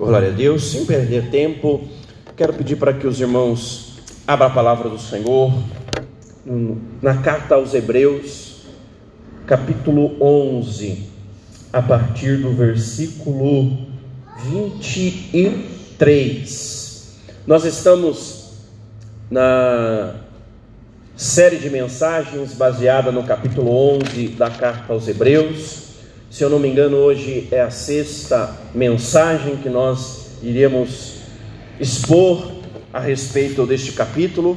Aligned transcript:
Glória 0.00 0.30
a 0.30 0.32
Deus, 0.32 0.70
sem 0.70 0.86
perder 0.86 1.28
tempo, 1.28 1.82
quero 2.34 2.54
pedir 2.54 2.76
para 2.76 2.94
que 2.94 3.06
os 3.06 3.20
irmãos 3.20 3.98
abram 4.26 4.46
a 4.46 4.50
palavra 4.50 4.88
do 4.88 4.98
Senhor 4.98 5.52
na 7.02 7.18
carta 7.18 7.56
aos 7.56 7.74
Hebreus, 7.74 8.62
capítulo 9.46 10.16
11, 10.18 11.06
a 11.70 11.82
partir 11.82 12.38
do 12.38 12.50
versículo 12.54 13.88
23. 14.42 17.18
Nós 17.46 17.66
estamos 17.66 18.54
na 19.30 20.14
série 21.14 21.58
de 21.58 21.68
mensagens 21.68 22.54
baseada 22.54 23.12
no 23.12 23.24
capítulo 23.24 23.70
11 23.98 24.28
da 24.28 24.48
carta 24.48 24.94
aos 24.94 25.06
Hebreus. 25.06 25.89
Se 26.30 26.44
eu 26.44 26.48
não 26.48 26.60
me 26.60 26.68
engano, 26.68 26.96
hoje 26.96 27.48
é 27.50 27.60
a 27.60 27.70
sexta 27.70 28.56
mensagem 28.72 29.56
que 29.56 29.68
nós 29.68 30.38
iremos 30.40 31.16
expor 31.80 32.52
a 32.92 33.00
respeito 33.00 33.66
deste 33.66 33.90
capítulo. 33.90 34.56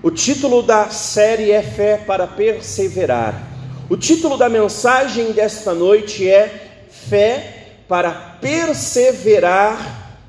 O 0.00 0.12
título 0.12 0.62
da 0.62 0.90
série 0.90 1.50
é 1.50 1.60
Fé 1.60 1.96
para 1.96 2.24
Perseverar. 2.24 3.48
O 3.90 3.96
título 3.96 4.36
da 4.36 4.48
mensagem 4.48 5.32
desta 5.32 5.74
noite 5.74 6.30
é 6.30 6.86
Fé 6.88 7.64
para 7.88 8.12
Perseverar, 8.40 10.20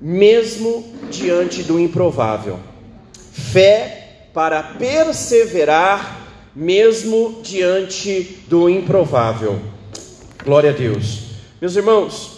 mesmo 0.00 0.90
diante 1.10 1.62
do 1.62 1.78
improvável. 1.78 2.58
Fé 3.30 4.28
para 4.32 4.62
perseverar, 4.62 6.18
mesmo 6.56 7.42
diante 7.42 8.38
do 8.48 8.70
improvável. 8.70 9.79
Glória 10.42 10.70
a 10.70 10.72
Deus. 10.72 11.18
Meus 11.60 11.76
irmãos, 11.76 12.30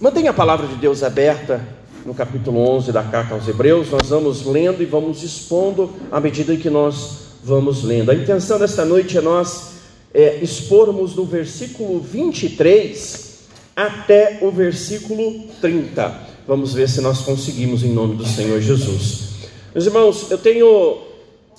mantenha 0.00 0.30
a 0.30 0.34
palavra 0.34 0.66
de 0.66 0.74
Deus 0.74 1.04
aberta 1.04 1.64
no 2.04 2.12
capítulo 2.12 2.58
11 2.58 2.90
da 2.90 3.04
carta 3.04 3.34
aos 3.34 3.46
Hebreus. 3.46 3.88
Nós 3.88 4.08
vamos 4.08 4.44
lendo 4.44 4.82
e 4.82 4.84
vamos 4.84 5.22
expondo 5.22 5.94
à 6.10 6.18
medida 6.18 6.56
que 6.56 6.68
nós 6.68 7.36
vamos 7.44 7.84
lendo. 7.84 8.10
A 8.10 8.16
intenção 8.16 8.58
desta 8.58 8.84
noite 8.84 9.16
é 9.16 9.20
nós 9.20 9.74
é, 10.12 10.40
expormos 10.42 11.12
do 11.12 11.24
versículo 11.24 12.00
23 12.00 13.44
até 13.76 14.40
o 14.42 14.50
versículo 14.50 15.44
30. 15.60 16.20
Vamos 16.48 16.74
ver 16.74 16.88
se 16.88 17.00
nós 17.00 17.20
conseguimos 17.20 17.84
em 17.84 17.92
nome 17.92 18.16
do 18.16 18.26
Senhor 18.26 18.60
Jesus. 18.60 19.28
Meus 19.72 19.86
irmãos, 19.86 20.32
eu 20.32 20.38
tenho 20.38 20.98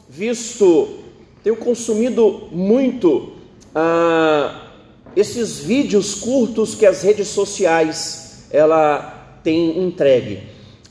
visto, 0.09 0.99
tenho 1.41 1.55
consumido 1.55 2.49
muito. 2.51 3.31
Ah, 3.73 4.64
esses 5.15 5.59
vídeos 5.59 6.15
curtos 6.15 6.75
que 6.75 6.85
as 6.85 7.01
redes 7.01 7.29
sociais 7.29 8.45
ela 8.51 9.39
tem 9.43 9.79
entregue. 9.83 10.43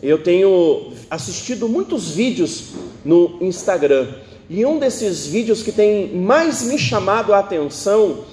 Eu 0.02 0.22
tenho 0.22 0.92
assistido 1.10 1.68
muitos 1.68 2.10
vídeos 2.10 2.64
no 3.04 3.38
Instagram 3.40 4.14
e 4.48 4.64
um 4.64 4.78
desses 4.78 5.26
vídeos 5.26 5.62
que 5.62 5.72
tem 5.72 6.14
mais 6.14 6.62
me 6.62 6.78
chamado 6.78 7.32
a 7.32 7.38
atenção 7.38 8.24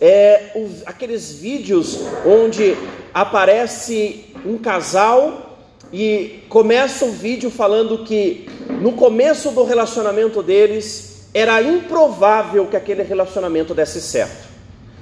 é 0.00 0.52
aqueles 0.86 1.32
vídeos 1.32 1.98
onde 2.24 2.76
aparece 3.12 4.26
um 4.46 4.56
casal 4.56 5.58
e 5.92 6.40
começa 6.48 7.04
o 7.04 7.12
vídeo 7.12 7.50
falando 7.50 8.04
que 8.04 8.48
no 8.80 8.92
começo 8.92 9.50
do 9.50 9.64
relacionamento 9.64 10.42
deles 10.42 11.28
era 11.34 11.60
improvável 11.60 12.66
que 12.66 12.76
aquele 12.76 13.02
relacionamento 13.02 13.74
desse 13.74 14.00
certo 14.00 14.47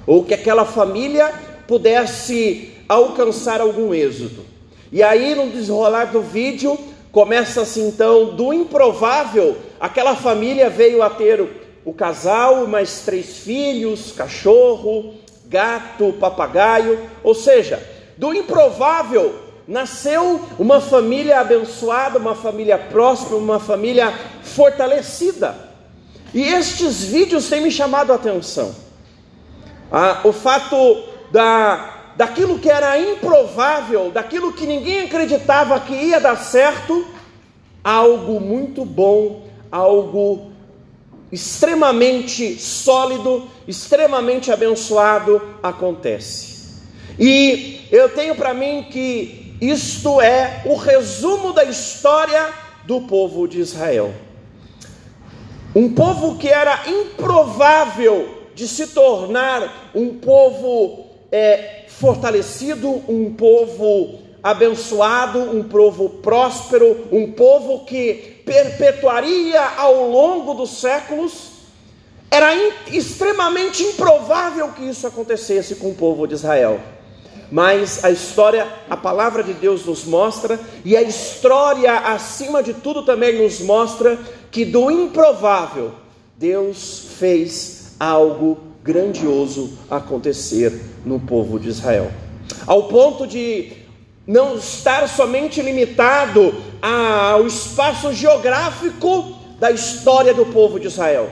ou 0.06 0.24
que 0.24 0.34
aquela 0.34 0.64
família 0.64 1.32
pudesse 1.66 2.72
alcançar 2.88 3.60
algum 3.60 3.92
êxito. 3.92 4.42
E 4.92 5.02
aí, 5.02 5.34
no 5.34 5.50
desenrolar 5.50 6.06
do 6.06 6.22
vídeo, 6.22 6.78
começa-se 7.10 7.80
então 7.80 8.36
do 8.36 8.52
improvável, 8.52 9.56
aquela 9.80 10.14
família 10.14 10.70
veio 10.70 11.02
a 11.02 11.10
ter 11.10 11.44
o 11.84 11.92
casal, 11.92 12.66
mais 12.66 13.00
três 13.00 13.38
filhos, 13.38 14.12
cachorro, 14.12 15.14
gato, 15.46 16.12
papagaio, 16.20 16.98
ou 17.22 17.34
seja, 17.34 17.82
do 18.16 18.34
improvável 18.34 19.34
nasceu 19.66 20.40
uma 20.58 20.80
família 20.80 21.40
abençoada, 21.40 22.18
uma 22.18 22.34
família 22.34 22.78
próspera, 22.78 23.36
uma 23.36 23.58
família 23.58 24.12
fortalecida. 24.42 25.56
E 26.32 26.42
estes 26.42 27.04
vídeos 27.04 27.48
têm 27.48 27.60
me 27.60 27.70
chamado 27.70 28.12
a 28.12 28.16
atenção. 28.16 28.85
Ah, 29.90 30.20
o 30.24 30.32
fato 30.32 31.04
da, 31.30 32.12
daquilo 32.16 32.58
que 32.58 32.70
era 32.70 32.98
improvável, 32.98 34.10
daquilo 34.10 34.52
que 34.52 34.66
ninguém 34.66 35.02
acreditava 35.02 35.78
que 35.80 35.94
ia 35.94 36.20
dar 36.20 36.36
certo, 36.36 37.06
algo 37.84 38.40
muito 38.40 38.84
bom, 38.84 39.46
algo 39.70 40.50
extremamente 41.30 42.60
sólido, 42.60 43.48
extremamente 43.66 44.50
abençoado 44.50 45.40
acontece. 45.62 46.56
E 47.18 47.86
eu 47.90 48.08
tenho 48.08 48.34
para 48.34 48.52
mim 48.52 48.86
que 48.90 49.56
isto 49.60 50.20
é 50.20 50.62
o 50.66 50.74
resumo 50.74 51.52
da 51.52 51.64
história 51.64 52.48
do 52.84 53.02
povo 53.02 53.48
de 53.48 53.60
Israel. 53.60 54.12
Um 55.74 55.92
povo 55.92 56.36
que 56.38 56.48
era 56.48 56.88
improvável 56.88 58.35
de 58.56 58.66
se 58.66 58.86
tornar 58.86 59.90
um 59.94 60.14
povo 60.14 61.08
é, 61.30 61.84
fortalecido, 61.88 62.88
um 63.06 63.34
povo 63.34 64.18
abençoado, 64.42 65.38
um 65.40 65.62
povo 65.62 66.08
próspero, 66.08 67.06
um 67.12 67.32
povo 67.32 67.84
que 67.84 68.40
perpetuaria 68.46 69.60
ao 69.76 70.08
longo 70.08 70.54
dos 70.54 70.80
séculos. 70.80 71.50
Era 72.30 72.56
in, 72.56 72.72
extremamente 72.92 73.82
improvável 73.82 74.68
que 74.68 74.88
isso 74.88 75.06
acontecesse 75.06 75.74
com 75.74 75.90
o 75.90 75.94
povo 75.94 76.26
de 76.26 76.32
Israel. 76.32 76.80
Mas 77.52 78.02
a 78.04 78.10
história, 78.10 78.66
a 78.88 78.96
palavra 78.96 79.42
de 79.42 79.52
Deus 79.52 79.84
nos 79.84 80.06
mostra, 80.06 80.58
e 80.82 80.96
a 80.96 81.02
história, 81.02 81.92
acima 81.92 82.62
de 82.62 82.72
tudo, 82.72 83.04
também 83.04 83.42
nos 83.42 83.60
mostra 83.60 84.18
que 84.50 84.64
do 84.64 84.90
improvável 84.90 85.92
Deus 86.38 87.06
fez 87.18 87.75
algo 87.98 88.58
grandioso 88.82 89.78
acontecer 89.90 90.80
no 91.04 91.18
povo 91.18 91.58
de 91.58 91.68
Israel. 91.68 92.10
Ao 92.66 92.84
ponto 92.84 93.26
de 93.26 93.72
não 94.26 94.56
estar 94.56 95.08
somente 95.08 95.62
limitado 95.62 96.54
ao 96.80 97.46
espaço 97.46 98.12
geográfico 98.12 99.36
da 99.58 99.70
história 99.70 100.34
do 100.34 100.46
povo 100.46 100.78
de 100.78 100.86
Israel. 100.86 101.30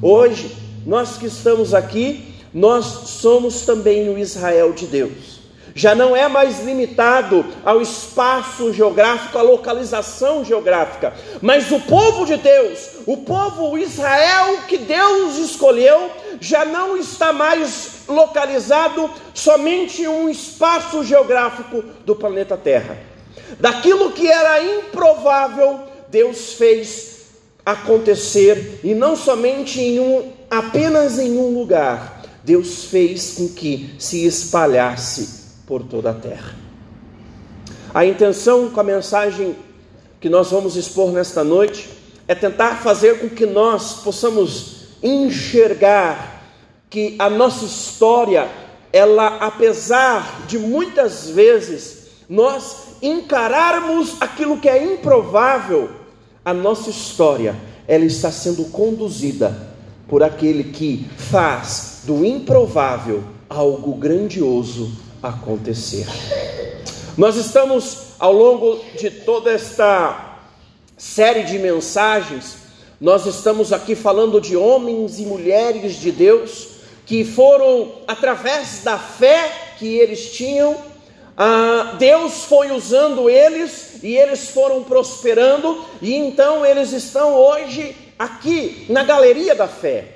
Hoje, 0.00 0.54
nós 0.86 1.16
que 1.16 1.26
estamos 1.26 1.74
aqui, 1.74 2.34
nós 2.52 2.84
somos 2.84 3.62
também 3.62 4.08
o 4.08 4.18
Israel 4.18 4.72
de 4.72 4.86
Deus 4.86 5.33
já 5.74 5.94
não 5.94 6.14
é 6.14 6.28
mais 6.28 6.64
limitado 6.64 7.44
ao 7.64 7.82
espaço 7.82 8.72
geográfico, 8.72 9.36
à 9.36 9.42
localização 9.42 10.44
geográfica, 10.44 11.12
mas 11.42 11.70
o 11.72 11.80
povo 11.80 12.24
de 12.24 12.36
Deus, 12.36 12.90
o 13.04 13.18
povo 13.18 13.76
Israel 13.76 14.58
que 14.68 14.78
Deus 14.78 15.36
escolheu, 15.38 16.10
já 16.40 16.64
não 16.64 16.96
está 16.96 17.32
mais 17.32 18.04
localizado 18.08 19.10
somente 19.32 20.02
em 20.02 20.08
um 20.08 20.28
espaço 20.28 21.02
geográfico 21.02 21.82
do 22.04 22.14
planeta 22.14 22.56
Terra. 22.56 22.96
Daquilo 23.58 24.12
que 24.12 24.28
era 24.28 24.62
improvável, 24.62 25.80
Deus 26.08 26.52
fez 26.54 27.14
acontecer 27.66 28.80
e 28.84 28.94
não 28.94 29.16
somente 29.16 29.80
em 29.80 29.98
um 29.98 30.32
apenas 30.50 31.18
em 31.18 31.36
um 31.36 31.58
lugar. 31.58 32.22
Deus 32.44 32.84
fez 32.84 33.32
com 33.32 33.48
que 33.48 33.94
se 33.98 34.26
espalhasse 34.26 35.43
por 35.66 35.82
toda 35.82 36.10
a 36.10 36.14
terra. 36.14 36.54
A 37.92 38.04
intenção 38.04 38.70
com 38.70 38.80
a 38.80 38.84
mensagem 38.84 39.56
que 40.20 40.28
nós 40.28 40.50
vamos 40.50 40.76
expor 40.76 41.12
nesta 41.12 41.44
noite 41.44 41.88
é 42.26 42.34
tentar 42.34 42.76
fazer 42.82 43.20
com 43.20 43.28
que 43.28 43.46
nós 43.46 44.02
possamos 44.02 44.88
enxergar 45.02 46.42
que 46.88 47.14
a 47.18 47.28
nossa 47.28 47.64
história, 47.64 48.48
ela 48.92 49.36
apesar 49.38 50.46
de 50.46 50.58
muitas 50.58 51.28
vezes 51.28 52.06
nós 52.28 52.96
encararmos 53.02 54.16
aquilo 54.20 54.58
que 54.58 54.68
é 54.68 54.82
improvável, 54.82 55.90
a 56.44 56.54
nossa 56.54 56.90
história, 56.90 57.54
ela 57.86 58.04
está 58.04 58.30
sendo 58.30 58.64
conduzida 58.66 59.74
por 60.08 60.22
aquele 60.22 60.64
que 60.64 61.06
faz 61.16 62.02
do 62.04 62.24
improvável 62.24 63.22
algo 63.48 63.94
grandioso 63.94 64.90
acontecer. 65.28 66.06
Nós 67.16 67.36
estamos 67.36 68.14
ao 68.18 68.32
longo 68.32 68.80
de 68.98 69.10
toda 69.10 69.50
esta 69.50 70.38
série 70.96 71.44
de 71.44 71.58
mensagens, 71.58 72.56
nós 73.00 73.26
estamos 73.26 73.72
aqui 73.72 73.94
falando 73.94 74.40
de 74.40 74.56
homens 74.56 75.18
e 75.18 75.22
mulheres 75.22 75.94
de 75.94 76.12
Deus 76.12 76.68
que 77.06 77.24
foram 77.24 77.92
através 78.06 78.82
da 78.82 78.98
fé 78.98 79.50
que 79.78 79.86
eles 79.98 80.32
tinham, 80.32 80.76
ah, 81.36 81.96
Deus 81.98 82.44
foi 82.44 82.70
usando 82.70 83.28
eles 83.28 84.02
e 84.02 84.16
eles 84.16 84.50
foram 84.50 84.82
prosperando, 84.84 85.84
e 86.00 86.14
então 86.14 86.64
eles 86.64 86.92
estão 86.92 87.34
hoje 87.34 87.96
aqui 88.18 88.86
na 88.88 89.02
galeria 89.02 89.54
da 89.54 89.66
fé. 89.66 90.06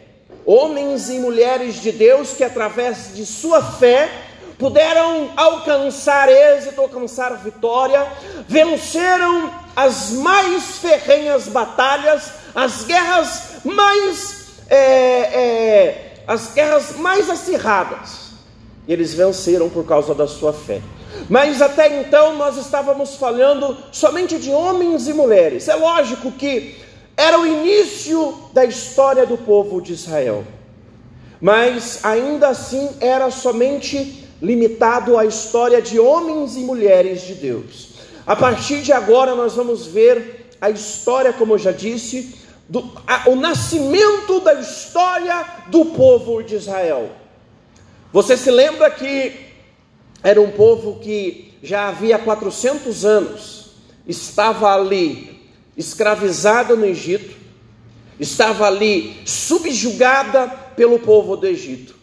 Homens 0.47 1.11
e 1.11 1.19
mulheres 1.19 1.83
de 1.83 1.93
Deus 1.93 2.33
que, 2.33 2.45
através 2.45 3.15
de 3.15 3.27
sua 3.27 3.63
fé, 3.63 4.28
puderam 4.59 5.31
alcançar 5.37 6.29
êxito, 6.29 6.81
alcançar 6.81 7.37
vitória, 7.37 8.05
venceram 8.49 9.51
as 9.77 10.11
mais 10.11 10.79
ferrenhas 10.79 11.47
batalhas, 11.47 12.33
as 12.55 12.85
guerras 12.85 13.43
mais 13.65 14.39
é, 14.69 14.77
é, 14.77 16.15
as 16.27 16.53
guerras 16.53 16.97
mais 16.97 17.31
acirradas. 17.31 18.29
Eles 18.87 19.15
venceram 19.15 19.69
por 19.69 19.87
causa 19.87 20.15
da 20.15 20.27
sua 20.27 20.53
fé. 20.53 20.81
Mas 21.29 21.63
até 21.63 22.01
então 22.01 22.37
nós 22.37 22.57
estávamos 22.57 23.17
falando 23.17 23.77
somente 23.93 24.39
de 24.39 24.51
homens 24.51 25.09
e 25.09 25.13
mulheres. 25.13 25.69
É 25.69 25.75
lógico 25.75 26.33
que 26.33 26.77
era 27.17 27.39
o 27.39 27.47
início 27.47 28.35
da 28.53 28.65
história 28.65 29.27
do 29.27 29.37
povo 29.37 29.81
de 29.81 29.93
Israel. 29.93 30.45
Mas 31.41 32.05
ainda 32.05 32.49
assim 32.49 32.91
era 33.01 33.31
somente 33.31 34.28
limitado 34.41 35.19
à 35.19 35.25
história 35.25 35.83
de 35.83 35.99
homens 35.99 36.57
e 36.57 36.61
mulheres 36.61 37.23
de 37.23 37.35
Deus. 37.35 37.89
A 38.27 38.37
partir 38.37 38.83
de 38.83 38.93
agora 38.93 39.35
nós 39.35 39.55
vamos 39.55 39.87
ver 39.87 40.49
a 40.61 40.71
história, 40.71 41.33
como 41.33 41.55
eu 41.55 41.59
já 41.59 41.73
disse, 41.73 42.35
do, 42.69 42.91
a, 43.07 43.29
o 43.29 43.37
nascimento 43.37 44.41
da 44.41 44.55
história 44.55 45.45
do 45.69 45.87
povo 45.87 46.43
de 46.43 46.57
Israel. 46.57 47.11
Você 48.13 48.37
se 48.37 48.51
lembra 48.51 48.91
que 48.91 49.33
era 50.23 50.41
um 50.41 50.51
povo 50.51 50.99
que 51.01 51.55
já 51.63 51.89
havia 51.89 52.19
400 52.19 53.05
anos 53.05 53.59
estava 54.09 54.75
ali 54.75 55.39
escravizado 55.77 56.77
no 56.77 56.87
Egito, 56.87 57.37
estava 58.19 58.67
ali 58.67 59.21
subjugada 59.27 60.49
pelo 60.75 60.99
povo 60.99 61.37
do 61.37 61.47
Egito. 61.47 61.95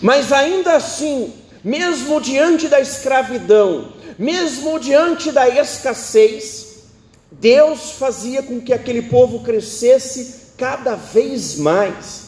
Mas 0.00 0.32
ainda 0.32 0.76
assim, 0.76 1.32
mesmo 1.64 2.20
diante 2.20 2.68
da 2.68 2.80
escravidão, 2.80 3.92
mesmo 4.18 4.78
diante 4.78 5.32
da 5.32 5.48
escassez, 5.48 6.84
Deus 7.30 7.92
fazia 7.92 8.42
com 8.42 8.60
que 8.60 8.72
aquele 8.72 9.02
povo 9.02 9.40
crescesse 9.40 10.52
cada 10.56 10.94
vez 10.94 11.56
mais. 11.56 12.26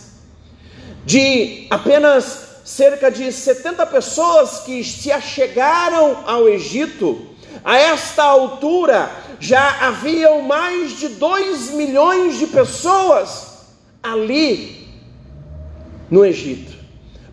De 1.04 1.66
apenas 1.70 2.48
cerca 2.64 3.10
de 3.10 3.32
70 3.32 3.86
pessoas 3.86 4.60
que 4.60 4.84
se 4.84 5.10
achegaram 5.10 6.24
ao 6.26 6.48
Egito, 6.48 7.26
a 7.64 7.78
esta 7.78 8.22
altura 8.22 9.10
já 9.40 9.86
haviam 9.86 10.42
mais 10.42 10.98
de 10.98 11.08
2 11.08 11.70
milhões 11.70 12.38
de 12.38 12.46
pessoas 12.46 13.46
ali 14.02 14.88
no 16.10 16.24
Egito. 16.24 16.77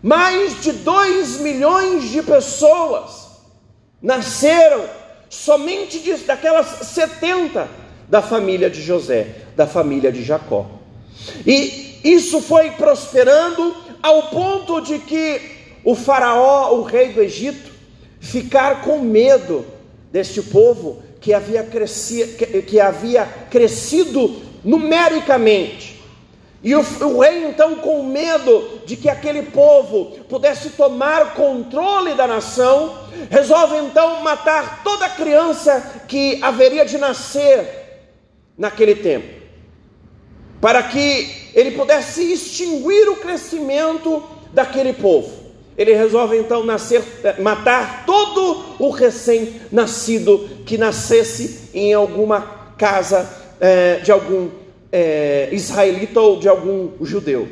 Mais 0.02 0.62
de 0.62 0.72
2 0.72 1.40
milhões 1.40 2.10
de 2.10 2.22
pessoas 2.22 3.26
nasceram 4.00 4.84
somente 5.28 5.98
de, 5.98 6.14
daquelas 6.18 6.86
70 6.88 7.68
da 8.08 8.22
família 8.22 8.70
de 8.70 8.80
José, 8.82 9.28
da 9.56 9.66
família 9.66 10.12
de 10.12 10.22
Jacó. 10.22 10.66
E 11.46 12.00
isso 12.04 12.40
foi 12.40 12.70
prosperando 12.72 13.74
ao 14.02 14.24
ponto 14.24 14.80
de 14.80 14.98
que 14.98 15.40
o 15.84 15.94
faraó, 15.94 16.74
o 16.76 16.82
rei 16.82 17.12
do 17.12 17.20
Egito, 17.20 17.70
ficar 18.20 18.82
com 18.82 19.00
medo 19.00 19.64
deste 20.12 20.42
povo 20.42 21.02
que 21.20 21.32
havia, 21.32 21.64
crescido, 21.64 22.36
que, 22.36 22.62
que 22.62 22.80
havia 22.80 23.26
crescido 23.50 24.36
numericamente. 24.64 25.95
E 26.62 26.74
o, 26.74 26.80
o, 26.80 27.20
rei, 27.20 27.44
então, 27.44 27.76
com 27.76 28.02
medo 28.02 28.80
de 28.86 28.96
que 28.96 29.08
aquele 29.08 29.42
povo 29.42 30.18
pudesse 30.28 30.70
tomar 30.70 31.34
controle 31.34 32.14
da 32.14 32.26
nação, 32.26 32.98
resolve 33.30 33.76
então 33.76 34.22
matar 34.22 34.82
toda 34.82 35.08
criança 35.08 36.02
que 36.08 36.38
haveria 36.42 36.84
de 36.84 36.98
nascer 36.98 37.66
naquele 38.56 38.94
tempo 38.94 39.36
para 40.60 40.82
que 40.82 41.50
ele 41.54 41.72
pudesse 41.72 42.32
extinguir 42.32 43.08
o 43.08 43.16
crescimento 43.16 44.22
daquele 44.52 44.92
povo. 44.92 45.30
Ele 45.76 45.92
resolve 45.94 46.38
então 46.38 46.64
nascer, 46.64 47.04
eh, 47.22 47.40
matar 47.40 48.04
todo 48.06 48.64
o 48.78 48.90
recém-nascido 48.90 50.48
que 50.64 50.78
nascesse 50.78 51.70
em 51.74 51.92
alguma 51.92 52.40
casa 52.78 53.28
é, 53.60 53.96
de 53.96 54.10
algum 54.10 54.48
é, 54.96 55.50
israelita 55.52 56.18
ou 56.20 56.40
de 56.40 56.48
algum 56.48 56.88
judeu. 57.04 57.48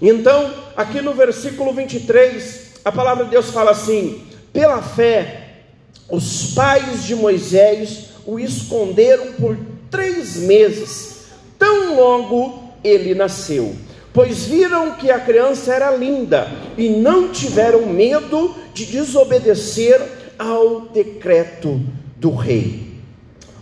Então, 0.00 0.54
aqui 0.76 1.02
no 1.02 1.12
versículo 1.12 1.72
23, 1.72 2.74
a 2.84 2.92
palavra 2.92 3.24
de 3.24 3.30
Deus 3.32 3.50
fala 3.50 3.72
assim: 3.72 4.22
pela 4.52 4.80
fé, 4.80 5.64
os 6.08 6.54
pais 6.54 7.04
de 7.04 7.16
Moisés 7.16 8.10
o 8.24 8.38
esconderam 8.38 9.32
por 9.32 9.58
três 9.90 10.36
meses 10.36 11.24
tão 11.58 11.96
logo 11.96 12.62
ele 12.84 13.16
nasceu, 13.16 13.74
pois 14.12 14.44
viram 14.44 14.92
que 14.92 15.10
a 15.10 15.18
criança 15.18 15.74
era 15.74 15.90
linda 15.90 16.48
e 16.78 16.88
não 16.88 17.30
tiveram 17.30 17.84
medo 17.86 18.54
de 18.72 18.86
desobedecer 18.86 20.00
ao 20.38 20.82
decreto 20.82 21.80
do 22.16 22.30
rei. 22.30 22.94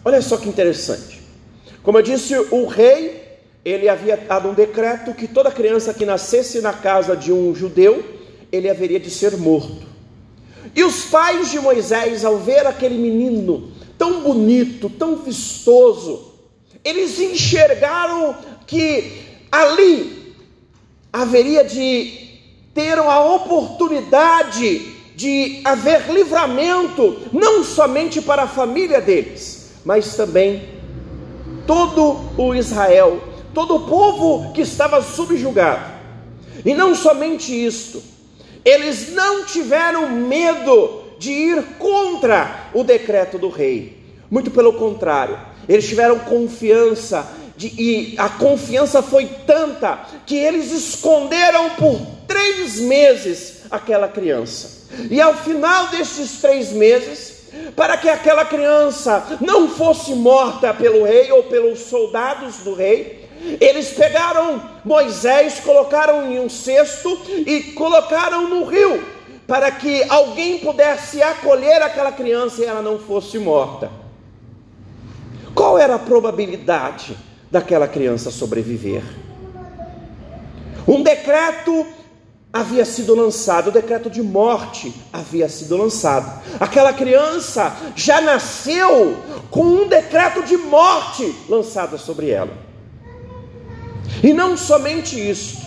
Olha 0.04 0.20
só 0.20 0.36
que 0.36 0.48
interessante. 0.48 1.17
Como 1.88 1.96
eu 1.96 2.02
disse, 2.02 2.36
o 2.50 2.66
rei, 2.66 3.38
ele 3.64 3.88
havia 3.88 4.14
dado 4.14 4.50
um 4.50 4.52
decreto 4.52 5.14
que 5.14 5.26
toda 5.26 5.50
criança 5.50 5.94
que 5.94 6.04
nascesse 6.04 6.60
na 6.60 6.70
casa 6.70 7.16
de 7.16 7.32
um 7.32 7.54
judeu, 7.54 8.04
ele 8.52 8.68
haveria 8.68 9.00
de 9.00 9.08
ser 9.08 9.38
morto. 9.38 9.86
E 10.76 10.84
os 10.84 11.04
pais 11.06 11.50
de 11.50 11.58
Moisés, 11.58 12.26
ao 12.26 12.36
ver 12.36 12.66
aquele 12.66 12.98
menino 12.98 13.72
tão 13.96 14.20
bonito, 14.20 14.90
tão 14.90 15.16
vistoso, 15.16 16.30
eles 16.84 17.18
enxergaram 17.18 18.36
que 18.66 19.22
ali 19.50 20.34
haveria 21.10 21.64
de 21.64 22.38
ter 22.74 22.98
a 22.98 23.24
oportunidade 23.34 24.92
de 25.16 25.62
haver 25.64 26.12
livramento, 26.12 27.18
não 27.32 27.64
somente 27.64 28.20
para 28.20 28.42
a 28.42 28.46
família 28.46 29.00
deles, 29.00 29.70
mas 29.86 30.14
também 30.14 30.76
todo 31.68 32.18
o 32.38 32.54
Israel, 32.54 33.22
todo 33.52 33.76
o 33.76 33.80
povo 33.86 34.54
que 34.54 34.62
estava 34.62 35.02
subjugado. 35.02 35.98
E 36.64 36.72
não 36.72 36.94
somente 36.94 37.52
isto, 37.52 38.02
eles 38.64 39.12
não 39.12 39.44
tiveram 39.44 40.10
medo 40.10 41.04
de 41.18 41.30
ir 41.30 41.62
contra 41.78 42.70
o 42.72 42.82
decreto 42.82 43.38
do 43.38 43.50
rei, 43.50 44.02
muito 44.30 44.50
pelo 44.50 44.72
contrário, 44.72 45.38
eles 45.68 45.86
tiveram 45.86 46.18
confiança, 46.20 47.30
de, 47.54 47.66
e 47.78 48.14
a 48.16 48.30
confiança 48.30 49.02
foi 49.02 49.26
tanta 49.46 50.06
que 50.24 50.36
eles 50.36 50.72
esconderam 50.72 51.70
por 51.70 52.00
três 52.26 52.80
meses 52.80 53.64
aquela 53.70 54.08
criança. 54.08 54.88
E 55.10 55.20
ao 55.20 55.34
final 55.34 55.88
desses 55.88 56.40
três 56.40 56.72
meses, 56.72 57.37
para 57.74 57.96
que 57.96 58.08
aquela 58.08 58.44
criança 58.44 59.38
não 59.40 59.68
fosse 59.68 60.14
morta 60.14 60.72
pelo 60.74 61.04
rei 61.04 61.30
ou 61.32 61.44
pelos 61.44 61.80
soldados 61.80 62.58
do 62.58 62.74
rei, 62.74 63.28
eles 63.60 63.90
pegaram 63.90 64.60
Moisés, 64.84 65.60
colocaram 65.60 66.30
em 66.30 66.40
um 66.40 66.48
cesto 66.48 67.20
e 67.28 67.72
colocaram 67.74 68.48
no 68.48 68.64
rio, 68.64 69.04
para 69.46 69.70
que 69.70 70.02
alguém 70.08 70.58
pudesse 70.58 71.22
acolher 71.22 71.80
aquela 71.82 72.12
criança 72.12 72.62
e 72.62 72.66
ela 72.66 72.82
não 72.82 72.98
fosse 72.98 73.38
morta. 73.38 73.90
Qual 75.54 75.78
era 75.78 75.94
a 75.94 75.98
probabilidade 75.98 77.16
daquela 77.50 77.88
criança 77.88 78.30
sobreviver? 78.30 79.02
Um 80.86 81.02
decreto 81.02 81.86
havia 82.52 82.84
sido 82.84 83.14
lançado, 83.14 83.68
o 83.68 83.72
decreto 83.72 84.08
de 84.08 84.22
morte 84.22 84.94
havia 85.12 85.48
sido 85.48 85.76
lançado. 85.76 86.42
Aquela 86.58 86.92
criança 86.92 87.76
já 87.94 88.20
nasceu 88.20 89.16
com 89.50 89.62
um 89.62 89.88
decreto 89.88 90.42
de 90.42 90.56
morte 90.56 91.34
lançado 91.48 91.98
sobre 91.98 92.30
ela. 92.30 92.52
E 94.22 94.32
não 94.32 94.56
somente 94.56 95.18
isso, 95.18 95.58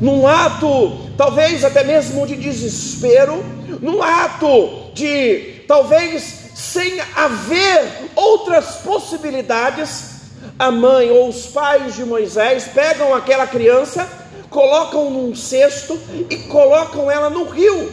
num 0.00 0.26
ato 0.26 0.98
talvez 1.16 1.64
até 1.64 1.84
mesmo 1.84 2.26
de 2.26 2.36
desespero, 2.36 3.44
num 3.80 4.02
ato 4.02 4.92
de 4.92 5.62
talvez 5.68 6.42
sem 6.54 7.00
haver 7.16 8.10
outras 8.14 8.76
possibilidades, 8.76 10.14
a 10.58 10.70
mãe 10.70 11.10
ou 11.10 11.28
os 11.28 11.46
pais 11.46 11.94
de 11.94 12.04
Moisés 12.04 12.64
pegam 12.64 13.14
aquela 13.14 13.46
criança, 13.46 14.08
colocam 14.54 15.10
num 15.10 15.34
cesto 15.34 15.98
e 16.30 16.36
colocam 16.36 17.10
ela 17.10 17.28
no 17.28 17.42
rio. 17.42 17.92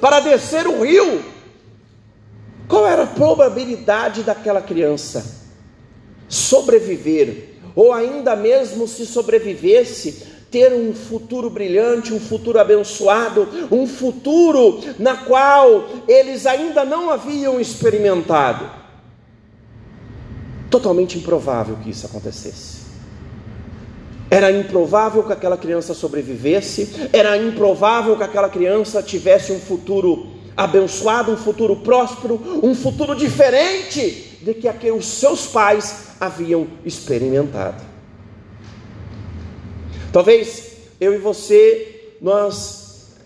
para 0.00 0.20
descer 0.20 0.66
o 0.66 0.82
rio. 0.82 1.22
Qual 2.68 2.86
era 2.86 3.02
a 3.02 3.06
probabilidade 3.06 4.22
daquela 4.22 4.62
criança 4.62 5.40
sobreviver, 6.26 7.56
ou 7.74 7.92
ainda 7.92 8.36
mesmo 8.36 8.86
se 8.86 9.04
sobrevivesse, 9.04 10.26
ter 10.50 10.72
um 10.72 10.94
futuro 10.94 11.50
brilhante, 11.50 12.14
um 12.14 12.20
futuro 12.20 12.58
abençoado, 12.58 13.48
um 13.70 13.86
futuro 13.86 14.80
na 14.98 15.16
qual 15.16 15.86
eles 16.06 16.46
ainda 16.46 16.84
não 16.84 17.10
haviam 17.10 17.60
experimentado. 17.60 18.70
Totalmente 20.70 21.18
improvável 21.18 21.76
que 21.82 21.90
isso 21.90 22.06
acontecesse. 22.06 22.79
Era 24.30 24.52
improvável 24.52 25.24
que 25.24 25.32
aquela 25.32 25.56
criança 25.56 25.92
sobrevivesse, 25.92 27.08
era 27.12 27.36
improvável 27.36 28.16
que 28.16 28.22
aquela 28.22 28.48
criança 28.48 29.02
tivesse 29.02 29.50
um 29.50 29.58
futuro 29.58 30.28
abençoado, 30.56 31.32
um 31.32 31.36
futuro 31.36 31.76
próspero, 31.76 32.40
um 32.62 32.74
futuro 32.74 33.16
diferente 33.16 34.38
de 34.40 34.54
que 34.54 34.68
aquele 34.68 34.92
os 34.92 35.06
seus 35.06 35.46
pais 35.46 36.10
haviam 36.20 36.68
experimentado. 36.84 37.82
Talvez 40.12 40.72
eu 41.00 41.14
e 41.14 41.18
você, 41.18 42.14
nós, 42.20 43.16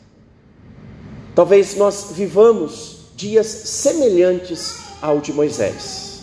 talvez 1.34 1.76
nós 1.76 2.12
vivamos 2.12 3.10
dias 3.16 3.46
semelhantes 3.46 4.78
ao 5.02 5.20
de 5.20 5.32
Moisés. 5.32 6.13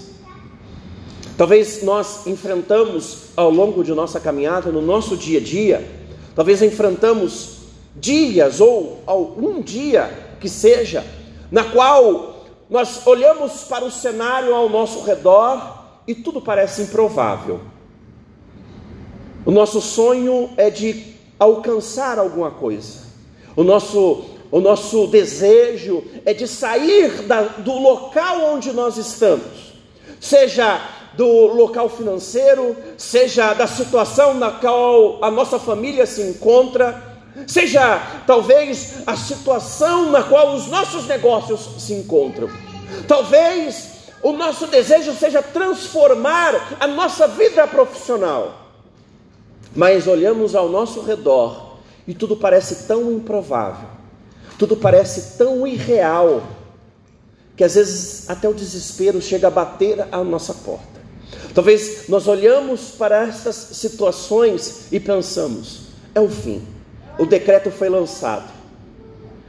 Talvez 1.38 1.82
nós 1.84 2.28
enfrentamos 2.28 3.30
ao 3.36 3.50
longo 3.50 3.84
de 3.84 3.94
nossa 3.94 4.20
caminhada, 4.20 4.72
no 4.72 4.82
nosso 4.82 5.16
dia 5.18 5.40
a 5.40 5.44
dia, 5.44 5.88
talvez 6.36 6.62
enfrentamos 6.62 7.62
dias 7.96 8.62
ou 8.62 9.02
algum 9.06 9.62
dia 9.62 10.36
que 10.40 10.50
seja, 10.50 11.06
na 11.52 11.64
qual 11.64 12.46
nós 12.70 13.06
olhamos 13.06 13.64
para 13.64 13.84
o 13.84 13.92
cenário 13.92 14.54
ao 14.54 14.70
nosso 14.70 15.04
redor 15.04 15.82
e 16.08 16.16
tudo 16.16 16.42
parece 16.42 16.84
improvável. 16.84 17.60
O 19.46 19.52
nosso 19.52 19.82
sonho 19.82 20.52
é 20.56 20.70
de 20.70 21.16
alcançar 21.40 22.20
alguma 22.20 22.52
coisa. 22.52 23.00
O 23.56 23.64
nosso, 23.64 24.26
o 24.52 24.60
nosso 24.60 25.08
desejo 25.08 26.04
é 26.26 26.34
de 26.34 26.48
sair 26.48 27.24
da, 27.24 27.42
do 27.42 27.74
local 27.74 28.54
onde 28.54 28.72
nós 28.72 28.98
estamos, 28.98 29.74
seja 30.20 30.80
do 31.14 31.26
local 31.26 31.90
financeiro, 31.90 32.76
seja 32.98 33.54
da 33.54 33.68
situação 33.68 34.34
na 34.34 34.52
qual 34.52 35.24
a 35.24 35.30
nossa 35.30 35.60
família 35.60 36.06
se 36.06 36.22
encontra, 36.22 37.02
seja 37.48 38.02
talvez 38.26 39.04
a 39.06 39.16
situação 39.16 40.12
na 40.12 40.24
qual 40.24 40.56
os 40.56 40.68
nossos 40.68 41.08
negócios 41.08 41.70
se 41.80 41.94
encontram. 41.94 42.50
Talvez 43.08 43.90
o 44.24 44.32
nosso 44.32 44.68
desejo 44.68 45.14
seja 45.14 45.42
transformar 45.42 46.78
a 46.80 46.88
nossa 46.88 47.28
vida 47.28 47.68
profissional 47.68 48.62
mas 49.76 50.08
olhamos 50.08 50.56
ao 50.56 50.70
nosso 50.70 51.02
redor 51.02 51.78
e 52.08 52.14
tudo 52.14 52.36
parece 52.36 52.88
tão 52.88 53.12
improvável, 53.12 53.88
tudo 54.58 54.76
parece 54.76 55.38
tão 55.38 55.66
irreal, 55.66 56.44
que 57.56 57.64
às 57.64 57.76
vezes 57.76 58.30
até 58.30 58.50
o 58.50 58.54
desespero 58.54 59.22
chega 59.22 59.48
a 59.48 59.52
bater 59.52 60.08
à 60.12 60.24
nossa 60.24 60.54
porta. 60.54 61.01
Talvez 61.54 62.08
nós 62.08 62.28
olhamos 62.28 62.92
para 62.98 63.28
essas 63.28 63.56
situações 63.56 64.88
e 64.92 65.00
pensamos: 65.00 65.82
é 66.16 66.20
o 66.20 66.30
fim, 66.30 66.62
o 67.18 67.26
decreto 67.26 67.72
foi 67.72 67.90
lançado, 67.90 68.50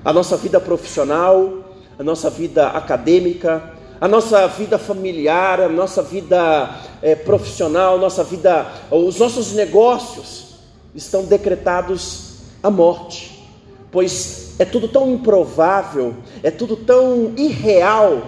a 0.05 0.13
nossa 0.13 0.37
vida 0.37 0.61
profissional, 0.61 1.65
a 1.99 2.03
nossa 2.03 2.29
vida 2.29 2.69
acadêmica, 2.69 3.63
a 4.01 4.09
nossa 4.09 4.49
vida 4.49 4.79
familiar, 4.79 5.61
a 5.61 5.69
nossa 5.69 6.03
vida 6.03 6.71
é, 7.01 7.15
profissional, 7.15 7.99
nossa 7.99 8.25
vida, 8.25 8.67
os 8.91 9.19
nossos 9.19 9.53
negócios 9.53 10.57
estão 10.93 11.25
decretados 11.25 12.39
à 12.63 12.69
morte, 12.69 13.49
pois 13.93 14.57
é 14.59 14.65
tudo 14.65 14.89
tão 14.89 15.13
improvável, 15.13 16.17
é 16.43 16.51
tudo 16.51 16.77
tão 16.77 17.33
irreal 17.37 18.23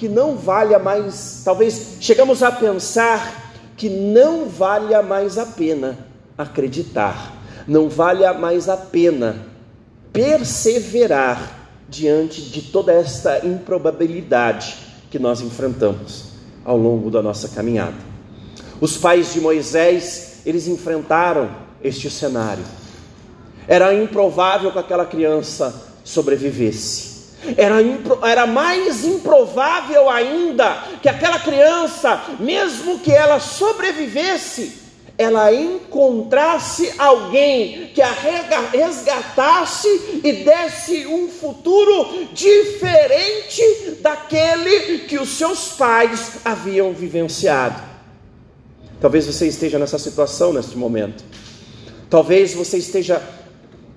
que 0.00 0.08
não 0.08 0.34
valha 0.34 0.78
mais, 0.78 1.42
talvez 1.44 1.98
chegamos 2.00 2.42
a 2.42 2.50
pensar 2.50 3.52
que 3.76 3.90
não 3.90 4.48
valha 4.48 5.02
mais 5.02 5.36
a 5.36 5.44
pena 5.44 5.98
acreditar, 6.38 7.36
não 7.68 7.86
valha 7.86 8.32
mais 8.32 8.66
a 8.66 8.78
pena 8.78 9.44
perseverar 10.10 11.68
diante 11.86 12.40
de 12.40 12.62
toda 12.62 12.94
esta 12.94 13.46
improbabilidade 13.46 14.74
que 15.10 15.18
nós 15.18 15.42
enfrentamos 15.42 16.30
ao 16.64 16.78
longo 16.78 17.10
da 17.10 17.20
nossa 17.20 17.50
caminhada. 17.50 17.98
Os 18.80 18.96
pais 18.96 19.34
de 19.34 19.40
Moisés, 19.42 20.40
eles 20.46 20.66
enfrentaram 20.66 21.50
este 21.84 22.08
cenário. 22.08 22.64
Era 23.68 23.92
improvável 23.92 24.72
que 24.72 24.78
aquela 24.78 25.04
criança 25.04 25.74
sobrevivesse. 26.02 27.09
Era, 27.56 27.76
era 28.28 28.46
mais 28.46 29.04
improvável 29.04 30.10
ainda 30.10 30.84
que 31.02 31.08
aquela 31.08 31.38
criança, 31.38 32.22
mesmo 32.38 32.98
que 32.98 33.10
ela 33.10 33.40
sobrevivesse, 33.40 34.80
ela 35.20 35.52
encontrasse 35.52 36.94
alguém 36.96 37.90
que 37.94 38.00
a 38.00 38.10
resgatasse 38.72 40.20
e 40.24 40.32
desse 40.32 41.06
um 41.06 41.28
futuro 41.28 42.26
diferente 42.32 43.98
daquele 44.00 45.00
que 45.00 45.18
os 45.18 45.28
seus 45.28 45.72
pais 45.72 46.36
haviam 46.42 46.94
vivenciado. 46.94 47.82
Talvez 48.98 49.26
você 49.26 49.46
esteja 49.46 49.78
nessa 49.78 49.98
situação 49.98 50.54
neste 50.54 50.78
momento. 50.78 51.22
Talvez 52.08 52.54
você 52.54 52.78
esteja 52.78 53.22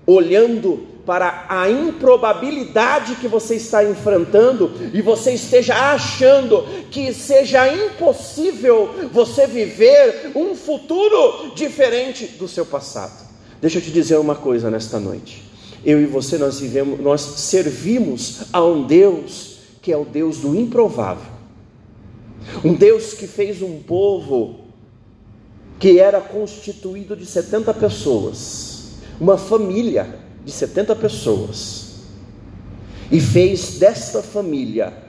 olhando 0.06 0.88
para 1.06 1.46
a 1.50 1.70
improbabilidade 1.70 3.16
que 3.16 3.28
você 3.28 3.56
está 3.56 3.84
enfrentando 3.84 4.72
e 4.94 5.02
você 5.02 5.34
esteja 5.34 5.76
achando 5.94 6.66
que 6.90 7.14
seja 7.14 7.68
impossível 7.68 8.90
você 9.12 9.46
viver 9.46 10.32
um 10.36 10.56
futuro 10.56 11.52
diferente 11.56 12.26
do 12.26 12.48
seu 12.48 12.66
passado. 12.66 13.28
Deixa 13.62 13.80
eu 13.80 13.82
te 13.82 13.92
dizer 13.92 14.18
uma 14.18 14.36
coisa 14.36 14.70
nesta 14.72 15.00
noite. 15.00 15.44
Eu 15.86 16.02
e 16.02 16.06
você 16.06 16.38
nós 16.38 16.60
vivemos, 16.60 17.00
nós 17.02 17.22
servimos 17.22 18.44
a 18.54 18.64
um 18.64 18.84
Deus 18.84 19.54
que 19.82 19.92
é 19.92 19.98
o 19.98 20.06
Deus 20.06 20.38
do 20.38 20.56
improvável. 20.56 21.34
Um 22.64 22.74
Deus 22.74 23.14
que 23.14 23.28
fez 23.28 23.62
um 23.62 23.80
povo 23.82 24.62
que 25.78 26.00
era 26.00 26.22
constituído 26.22 27.16
de 27.16 27.26
70 27.26 27.74
pessoas, 27.74 28.73
uma 29.20 29.38
família 29.38 30.20
de 30.44 30.52
70 30.52 30.96
pessoas 30.96 31.94
e 33.12 33.20
fez 33.20 33.78
desta 33.78 34.22
família 34.22 35.04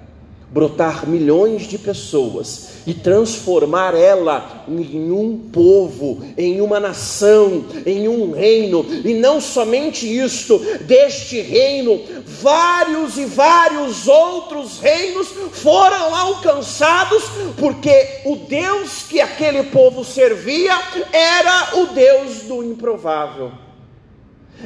brotar 0.54 1.08
milhões 1.08 1.62
de 1.62 1.76
pessoas 1.76 2.68
e 2.87 2.94
transformar 2.94 3.92
ela 3.92 4.64
em 4.68 5.11
um 5.11 5.37
povo, 5.52 6.23
em 6.38 6.61
uma 6.61 6.78
nação, 6.78 7.64
em 7.84 8.06
um 8.06 8.30
reino, 8.30 8.87
e 9.04 9.14
não 9.14 9.40
somente 9.40 10.06
isto, 10.06 10.61
deste 10.82 11.40
reino, 11.40 12.00
vários 12.25 13.18
e 13.18 13.25
vários 13.25 14.06
outros 14.06 14.78
reinos 14.78 15.26
foram 15.50 16.14
alcançados, 16.14 17.25
porque 17.58 18.20
o 18.25 18.37
Deus 18.37 19.02
que 19.08 19.20
aquele 19.20 19.64
povo 19.64 20.04
servia 20.04 20.78
era 21.12 21.78
o 21.78 21.87
Deus 21.87 22.42
do 22.42 22.62
improvável. 22.62 23.63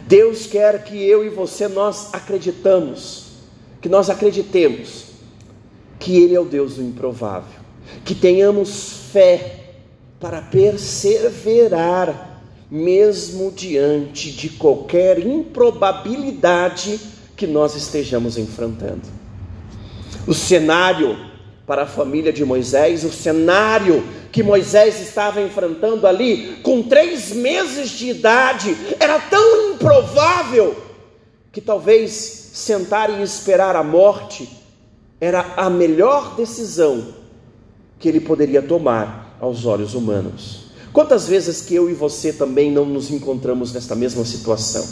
Deus 0.07 0.47
quer 0.47 0.85
que 0.85 1.03
eu 1.03 1.25
e 1.25 1.29
você 1.29 1.69
nós 1.69 2.13
acreditamos, 2.13 3.27
que 3.81 3.89
nós 3.89 4.11
acreditemos 4.11 5.07
que 5.99 6.17
Ele 6.17 6.35
é 6.35 6.41
o 6.41 6.45
Deus 6.45 6.77
do 6.77 6.83
improvável, 6.83 7.59
que 8.05 8.15
tenhamos 8.15 9.11
fé 9.13 9.59
para 10.21 10.43
perseverar, 10.43 12.43
mesmo 12.71 13.51
diante 13.51 14.31
de 14.31 14.51
qualquer 14.51 15.25
improbabilidade 15.25 17.01
que 17.37 17.47
nós 17.47 17.75
estejamos 17.75 18.37
enfrentando. 18.37 19.03
O 20.27 20.35
cenário 20.35 21.17
para 21.67 21.83
a 21.83 21.87
família 21.87 22.33
de 22.33 22.45
Moisés, 22.45 23.05
o 23.05 23.13
cenário 23.13 24.05
que 24.31 24.43
Moisés 24.43 25.01
estava 25.01 25.41
enfrentando 25.41 26.07
ali, 26.07 26.59
com 26.63 26.83
três 26.83 27.33
meses 27.33 27.91
de 27.91 28.11
idade, 28.11 28.77
era 29.01 29.19
tão 29.19 29.73
improvável 29.73 30.77
que 31.51 31.61
talvez 31.61 32.13
sentar 32.53 33.11
e 33.11 33.23
esperar 33.23 33.75
a 33.75 33.83
morte 33.83 34.49
era 35.21 35.55
a 35.57 35.69
melhor 35.69 36.37
decisão 36.37 37.15
que 37.99 38.09
ele 38.09 38.21
poderia 38.21 38.63
tomar 38.63 39.37
aos 39.41 39.65
olhos 39.65 39.95
humanos. 39.95 40.69
Quantas 40.93 41.27
vezes 41.27 41.61
que 41.61 41.75
eu 41.75 41.91
e 41.91 41.95
você 41.95 42.33
também 42.33 42.71
não 42.71 42.85
nos 42.85 43.11
encontramos 43.11 43.73
nesta 43.73 43.95
mesma 43.95 44.25
situação? 44.25 44.87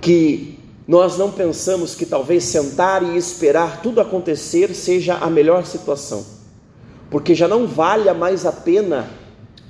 Que 0.00 0.58
nós 0.86 1.16
não 1.16 1.30
pensamos 1.30 1.94
que 1.94 2.04
talvez 2.04 2.44
sentar 2.44 3.02
e 3.02 3.16
esperar 3.16 3.80
tudo 3.82 4.00
acontecer 4.00 4.74
seja 4.74 5.14
a 5.14 5.30
melhor 5.30 5.64
situação, 5.64 6.24
porque 7.10 7.34
já 7.34 7.46
não 7.46 7.66
vale 7.66 8.12
mais 8.12 8.44
a 8.46 8.52
pena 8.52 9.08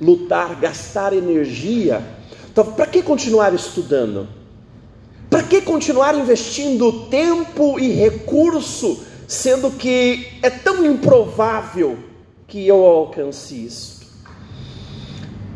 lutar, 0.00 0.58
gastar 0.60 1.12
energia. 1.12 2.02
Então, 2.50 2.72
para 2.72 2.86
que 2.86 3.02
continuar 3.02 3.54
estudando? 3.54 4.28
Para 5.28 5.42
que 5.42 5.60
continuar 5.60 6.14
investindo 6.16 7.06
tempo 7.08 7.78
e 7.78 7.88
recurso, 7.88 9.04
sendo 9.26 9.70
que 9.70 10.28
é 10.42 10.50
tão 10.50 10.84
improvável 10.84 11.98
que 12.46 12.66
eu 12.66 12.84
alcance 12.84 13.64
isso? 13.64 13.94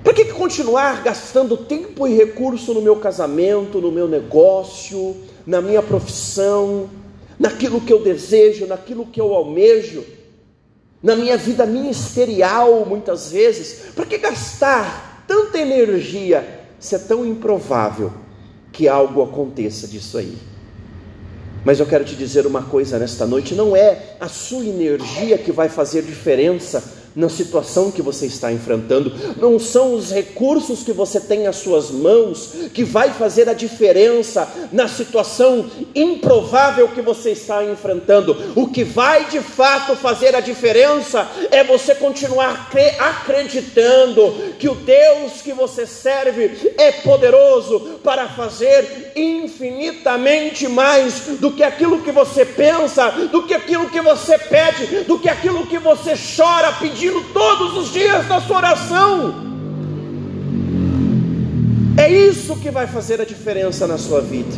Para 0.02 0.14
que 0.14 0.24
continuar 0.26 1.02
gastando 1.02 1.56
tempo 1.56 2.06
e 2.08 2.14
recurso 2.14 2.72
no 2.72 2.80
meu 2.80 2.96
casamento, 2.96 3.80
no 3.80 3.92
meu 3.92 4.08
negócio, 4.08 5.16
na 5.46 5.60
minha 5.60 5.82
profissão, 5.82 6.88
naquilo 7.38 7.80
que 7.80 7.92
eu 7.92 8.02
desejo, 8.02 8.66
naquilo 8.66 9.06
que 9.06 9.20
eu 9.20 9.34
almejo, 9.34 10.04
na 11.02 11.14
minha 11.14 11.36
vida 11.36 11.64
ministerial, 11.64 12.84
muitas 12.84 13.30
vezes? 13.30 13.92
Para 13.94 14.06
que 14.06 14.18
gastar 14.18 15.24
tanta 15.26 15.58
energia 15.58 16.66
se 16.78 16.94
é 16.94 16.98
tão 16.98 17.24
improvável 17.24 18.12
que 18.72 18.88
algo 18.88 19.22
aconteça 19.22 19.86
disso 19.86 20.18
aí? 20.18 20.36
Mas 21.64 21.80
eu 21.80 21.86
quero 21.86 22.04
te 22.04 22.16
dizer 22.16 22.46
uma 22.46 22.62
coisa 22.62 22.98
nesta 22.98 23.26
noite: 23.26 23.54
não 23.54 23.76
é 23.76 24.16
a 24.20 24.28
sua 24.28 24.64
energia 24.64 25.38
que 25.38 25.52
vai 25.52 25.68
fazer 25.68 26.02
diferença 26.02 26.97
na 27.18 27.28
situação 27.28 27.90
que 27.90 28.00
você 28.00 28.26
está 28.26 28.52
enfrentando, 28.52 29.12
não 29.38 29.58
são 29.58 29.92
os 29.92 30.12
recursos 30.12 30.84
que 30.84 30.92
você 30.92 31.18
tem 31.18 31.48
às 31.48 31.56
suas 31.56 31.90
mãos 31.90 32.54
que 32.72 32.84
vai 32.84 33.10
fazer 33.10 33.48
a 33.48 33.52
diferença 33.52 34.48
na 34.70 34.86
situação 34.86 35.68
improvável 35.96 36.86
que 36.86 37.02
você 37.02 37.32
está 37.32 37.64
enfrentando. 37.64 38.36
O 38.54 38.68
que 38.68 38.84
vai 38.84 39.24
de 39.24 39.40
fato 39.40 39.96
fazer 39.96 40.36
a 40.36 40.40
diferença 40.40 41.28
é 41.50 41.64
você 41.64 41.92
continuar 41.92 42.70
acreditando 43.00 44.54
que 44.56 44.68
o 44.68 44.76
Deus 44.76 45.42
que 45.42 45.52
você 45.52 45.88
serve 45.88 46.72
é 46.78 46.92
poderoso 46.92 47.98
para 48.04 48.28
fazer 48.28 49.12
infinitamente 49.16 50.68
mais 50.68 51.38
do 51.40 51.50
que 51.50 51.64
aquilo 51.64 52.00
que 52.00 52.12
você 52.12 52.44
pensa, 52.44 53.10
do 53.10 53.42
que 53.42 53.54
aquilo 53.54 53.90
que 53.90 54.00
você 54.00 54.38
pede, 54.38 55.02
do 55.02 55.18
que 55.18 55.28
aquilo 55.28 55.66
que 55.66 55.78
você 55.78 56.14
chora 56.36 56.70
pedindo 56.74 57.07
todos 57.32 57.76
os 57.76 57.92
dias 57.92 58.26
na 58.28 58.40
sua 58.40 58.58
oração. 58.58 59.48
É 61.96 62.10
isso 62.10 62.56
que 62.56 62.70
vai 62.70 62.86
fazer 62.86 63.20
a 63.20 63.24
diferença 63.24 63.86
na 63.86 63.98
sua 63.98 64.20
vida. 64.20 64.56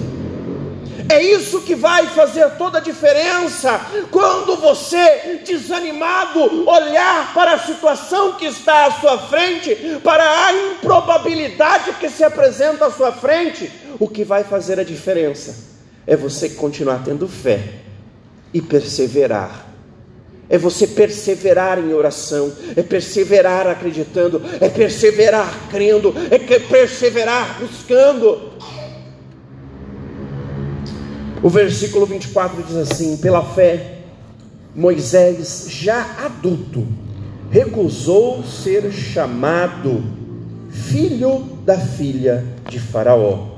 É 1.09 1.21
isso 1.21 1.63
que 1.63 1.75
vai 1.75 2.07
fazer 2.07 2.49
toda 2.51 2.79
a 2.79 2.81
diferença 2.81 3.81
quando 4.13 4.57
você, 4.57 5.41
desanimado, 5.45 6.69
olhar 6.69 7.35
para 7.35 7.55
a 7.55 7.59
situação 7.59 8.35
que 8.35 8.45
está 8.45 8.87
à 8.87 8.93
sua 8.93 9.19
frente, 9.19 9.75
para 10.05 10.23
a 10.23 10.53
improbabilidade 10.53 11.93
que 11.95 12.09
se 12.09 12.23
apresenta 12.23 12.87
à 12.87 12.93
sua 12.93 13.11
frente. 13.11 13.69
O 13.99 14.07
que 14.07 14.23
vai 14.23 14.45
fazer 14.45 14.79
a 14.79 14.85
diferença 14.85 15.57
é 16.07 16.15
você 16.15 16.51
continuar 16.51 17.03
tendo 17.05 17.27
fé 17.27 17.61
e 18.55 18.63
perseverar 18.63 19.70
é 20.51 20.59
você 20.59 20.85
perseverar 20.85 21.79
em 21.79 21.95
oração, 21.95 22.53
é 22.77 22.83
perseverar 22.83 23.69
acreditando, 23.69 24.43
é 24.61 24.69
perseverar 24.69 25.49
crendo, 25.71 26.13
é 26.29 26.39
perseverar 26.59 27.61
buscando. 27.61 28.51
O 31.41 31.49
versículo 31.49 32.05
24 32.05 32.65
diz 32.65 32.77
assim: 32.77 33.17
pela 33.19 33.45
fé, 33.45 33.99
Moisés, 34.75 35.67
já 35.69 36.17
adulto, 36.25 36.85
recusou 37.49 38.43
ser 38.43 38.91
chamado 38.91 40.03
filho 40.69 41.47
da 41.65 41.79
filha 41.79 42.45
de 42.69 42.81
Faraó 42.81 43.50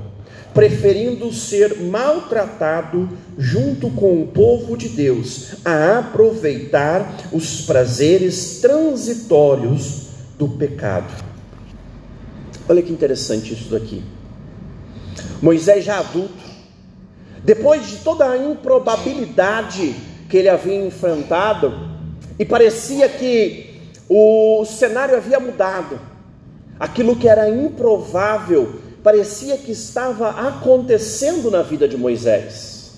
preferindo 0.53 1.33
ser 1.33 1.81
maltratado 1.81 3.09
junto 3.37 3.89
com 3.89 4.21
o 4.21 4.27
povo 4.27 4.77
de 4.77 4.89
Deus, 4.89 5.55
a 5.65 5.99
aproveitar 5.99 7.29
os 7.31 7.61
prazeres 7.61 8.59
transitórios 8.61 10.07
do 10.37 10.47
pecado. 10.47 11.11
Olha 12.69 12.81
que 12.81 12.91
interessante 12.91 13.53
isso 13.53 13.69
daqui. 13.71 14.03
Moisés 15.41 15.83
já 15.83 15.99
adulto, 15.99 16.43
depois 17.43 17.87
de 17.87 17.97
toda 17.97 18.29
a 18.29 18.37
improbabilidade 18.37 19.95
que 20.29 20.37
ele 20.37 20.49
havia 20.49 20.85
enfrentado, 20.85 21.73
e 22.39 22.45
parecia 22.45 23.09
que 23.09 23.81
o 24.07 24.63
cenário 24.65 25.15
havia 25.15 25.39
mudado, 25.39 25.99
aquilo 26.79 27.15
que 27.15 27.27
era 27.27 27.49
improvável 27.49 28.79
parecia 29.03 29.57
que 29.57 29.71
estava 29.71 30.29
acontecendo 30.29 31.51
na 31.51 31.61
vida 31.61 31.87
de 31.87 31.97
Moisés. 31.97 32.93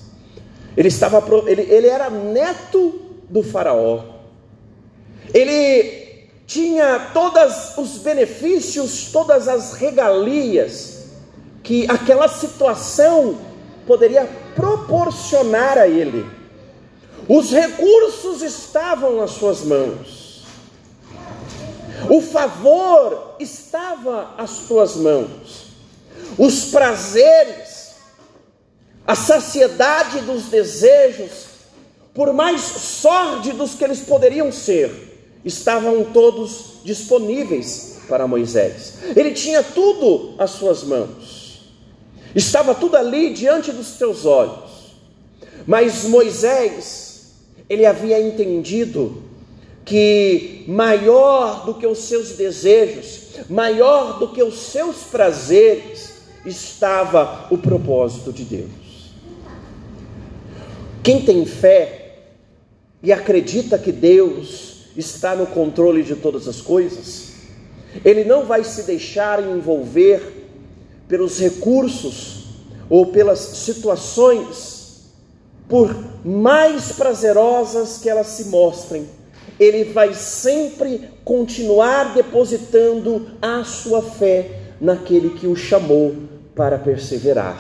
Ele, 0.78 0.88
estava, 0.88 1.24
ele, 1.50 1.64
ele 1.64 1.88
era 1.88 2.10
neto 2.10 3.02
do 3.28 3.42
Faraó, 3.42 4.04
ele 5.34 6.06
tinha 6.46 7.10
todos 7.12 7.76
os 7.78 7.98
benefícios, 7.98 9.10
todas 9.12 9.48
as 9.48 9.74
regalias 9.74 11.06
que 11.64 11.90
aquela 11.90 12.28
situação 12.28 13.40
poderia 13.88 14.30
proporcionar 14.54 15.78
a 15.78 15.88
ele. 15.88 16.26
Os 17.28 17.50
recursos 17.50 18.44
estavam 18.44 19.18
nas 19.18 19.32
suas 19.32 19.64
mãos. 19.64 20.46
O 22.08 22.22
favor 22.22 23.36
estava 23.40 24.36
às 24.38 24.52
suas 24.52 24.96
mãos 24.96 25.65
os 26.38 26.66
prazeres, 26.66 27.96
a 29.06 29.16
saciedade 29.16 30.20
dos 30.22 30.46
desejos, 30.46 31.46
por 32.14 32.34
mais 32.34 32.62
sórdidos 32.62 33.76
que 33.76 33.84
eles 33.84 34.00
poderiam 34.00 34.52
ser, 34.52 35.40
estavam 35.44 36.06
todos 36.06 36.80
disponíveis 36.84 37.98
para 38.08 38.28
Moisés. 38.28 38.94
Ele 39.16 39.32
tinha 39.32 39.62
tudo 39.62 40.36
às 40.38 40.52
suas 40.52 40.84
mãos, 40.84 41.72
estava 42.34 42.74
tudo 42.74 42.96
ali 42.98 43.34
diante 43.34 43.72
dos 43.72 43.88
seus 43.88 44.26
olhos. 44.26 44.66
Mas 45.66 46.04
Moisés, 46.04 47.34
ele 47.68 47.86
havia 47.86 48.20
entendido 48.20 49.24
que 49.84 50.64
maior 50.68 51.66
do 51.66 51.76
que 51.76 51.86
os 51.86 52.00
seus 52.00 52.30
desejos, 52.32 53.22
maior 53.50 54.20
do 54.20 54.30
que 54.30 54.42
os 54.42 54.56
seus 54.58 54.98
prazeres, 55.12 56.15
estava 56.46 57.48
o 57.50 57.58
propósito 57.58 58.32
de 58.32 58.44
Deus. 58.44 58.70
Quem 61.04 61.24
tem 61.24 61.46
fé 61.46 62.18
e 63.02 63.12
acredita 63.12 63.78
que 63.78 63.92
Deus 63.92 64.86
está 64.98 65.36
no 65.36 65.46
controle 65.48 66.04
de 66.04 66.16
todas 66.16 66.48
as 66.48 66.62
coisas, 66.62 67.34
ele 68.04 68.24
não 68.24 68.46
vai 68.46 68.64
se 68.64 68.84
deixar 68.84 69.42
envolver 69.42 70.48
pelos 71.08 71.40
recursos 71.40 72.46
ou 72.90 73.08
pelas 73.08 73.40
situações, 73.40 75.12
por 75.68 75.96
mais 76.24 76.92
prazerosas 76.92 78.00
que 78.00 78.10
elas 78.10 78.28
se 78.28 78.46
mostrem, 78.46 79.08
ele 79.60 79.86
vai 79.86 80.14
sempre 80.14 81.10
continuar 81.24 82.14
depositando 82.14 83.28
a 83.42 83.64
sua 83.64 84.02
fé 84.02 84.60
naquele 84.82 85.32
que 85.32 85.48
o 85.48 85.56
chamou 85.56 86.35
para 86.56 86.78
perseverar. 86.78 87.58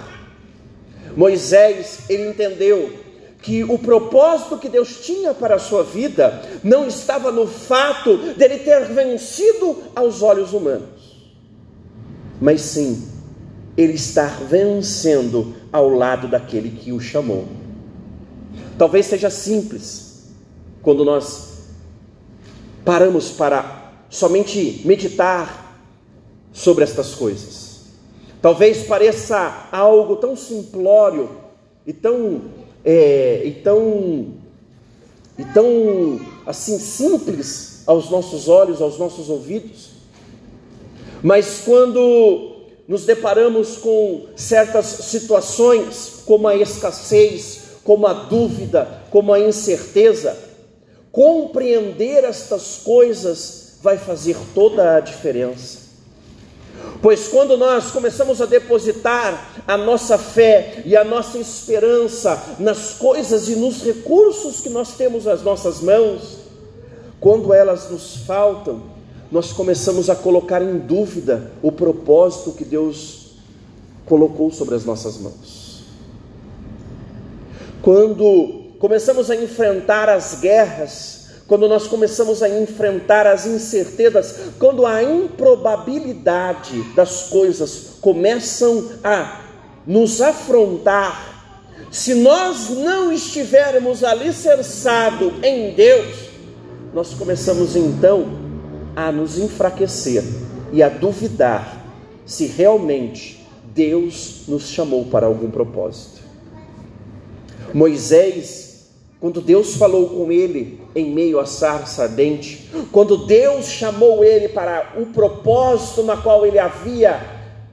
Moisés, 1.16 2.00
ele 2.10 2.30
entendeu 2.30 3.06
que 3.42 3.64
o 3.64 3.78
propósito 3.78 4.58
que 4.58 4.68
Deus 4.68 5.06
tinha 5.06 5.34
para 5.34 5.56
a 5.56 5.60
sua 5.60 5.84
vida 5.84 6.42
não 6.64 6.88
estava 6.88 7.32
no 7.32 7.46
fato 7.46 8.18
dele 8.34 8.60
ter 8.60 8.86
vencido 8.86 9.84
aos 9.96 10.24
olhos 10.24 10.52
humanos, 10.52 11.30
mas 12.42 12.62
sim 12.62 13.08
ele 13.78 13.94
estar 13.94 14.42
vencendo 14.46 15.54
ao 15.72 15.90
lado 15.90 16.28
daquele 16.28 16.72
que 16.72 16.92
o 16.92 17.00
chamou. 17.00 17.46
Talvez 18.78 19.06
seja 19.06 19.30
simples 19.30 20.34
quando 20.82 21.06
nós 21.06 21.68
paramos 22.84 23.30
para 23.30 23.94
somente 24.10 24.82
meditar 24.86 25.82
sobre 26.54 26.84
estas 26.84 27.14
coisas. 27.14 27.65
Talvez 28.46 28.84
pareça 28.84 29.70
algo 29.72 30.18
tão 30.18 30.36
simplório 30.36 31.32
e 31.84 31.92
tão, 31.92 32.44
é, 32.86 33.42
e 33.44 33.52
tão, 33.54 34.36
e 35.36 35.44
tão 35.46 36.22
assim 36.46 36.78
simples 36.78 37.82
aos 37.88 38.12
nossos 38.12 38.48
olhos, 38.48 38.84
aos 38.84 39.00
nossos 39.00 39.30
ouvidos. 39.32 39.94
Mas 41.24 41.64
quando 41.66 42.58
nos 42.88 43.04
deparamos 43.04 43.78
com 43.78 44.28
certas 44.36 44.86
situações, 44.86 46.22
como 46.24 46.48
a 46.48 46.56
escassez, 46.56 47.80
como 47.84 48.06
a 48.06 48.14
dúvida, 48.14 49.06
como 49.10 49.34
a 49.34 49.40
incerteza, 49.40 50.38
compreender 51.12 52.24
estas 52.24 52.78
coisas 52.84 53.80
vai 53.82 53.98
fazer 53.98 54.38
toda 54.54 54.98
a 54.98 55.00
diferença. 55.00 55.85
Pois 57.02 57.28
quando 57.28 57.58
nós 57.58 57.92
começamos 57.92 58.42
a 58.42 58.46
depositar 58.46 59.64
a 59.68 59.78
nossa 59.78 60.18
fé 60.18 60.82
e 60.86 60.96
a 60.96 61.04
nossa 61.04 61.38
esperança 61.38 62.56
nas 62.60 62.94
coisas 62.94 63.48
e 63.50 63.56
nos 63.56 63.84
recursos 63.84 64.62
que 64.62 64.70
nós 64.70 64.96
temos 64.96 65.26
nas 65.26 65.42
nossas 65.42 65.82
mãos, 65.82 66.40
quando 67.20 67.54
elas 67.54 67.90
nos 67.90 68.18
faltam, 68.18 68.84
nós 69.32 69.52
começamos 69.52 70.10
a 70.10 70.16
colocar 70.16 70.62
em 70.62 70.78
dúvida 70.78 71.52
o 71.62 71.72
propósito 71.72 72.52
que 72.52 72.64
Deus 72.64 73.26
colocou 74.06 74.52
sobre 74.52 74.76
as 74.76 74.86
nossas 74.86 75.18
mãos. 75.18 75.84
Quando 77.82 78.72
começamos 78.80 79.30
a 79.30 79.36
enfrentar 79.36 80.10
as 80.10 80.40
guerras, 80.40 81.15
quando 81.48 81.68
nós 81.68 81.88
começamos 81.88 82.42
a 82.42 82.50
enfrentar 82.50 83.28
as 83.28 83.46
incertezas, 83.46 84.36
quando 84.58 84.86
a 84.86 85.04
improbabilidade 85.04 86.82
das 86.96 87.24
coisas 87.24 87.98
começam 88.02 88.90
a 89.04 89.42
nos 89.86 90.22
afrontar, 90.22 91.36
se 91.92 92.16
nós 92.16 92.70
não 92.70 93.12
estivermos 93.12 94.04
alicerçados 94.04 95.34
em 95.44 95.74
Deus, 95.74 96.30
nós 96.94 97.14
começamos 97.14 97.76
então 97.76 98.26
a 98.96 99.12
nos 99.12 99.38
enfraquecer 99.38 100.24
e 100.74 100.82
a 100.82 100.90
duvidar 100.90 101.86
se 102.26 102.48
realmente 102.48 103.46
Deus 103.74 104.44
nos 104.48 104.70
chamou 104.70 105.06
para 105.06 105.28
algum 105.28 105.52
propósito. 105.52 106.22
Moisés 107.74 108.75
quando 109.20 109.42
Deus 109.42 109.76
falou 109.76 110.10
com 110.10 110.32
ele 110.32 110.82
em 110.96 111.12
meio 111.12 111.40
à 111.40 111.46
sarça 111.46 112.04
ardente, 112.04 112.70
quando 112.92 113.26
Deus 113.26 113.68
chamou 113.68 114.24
ele 114.24 114.50
para 114.50 114.94
o 114.98 115.08
propósito 115.08 116.04
na 116.04 116.18
qual 116.18 116.46
ele 116.46 116.60
havia 116.60 117.20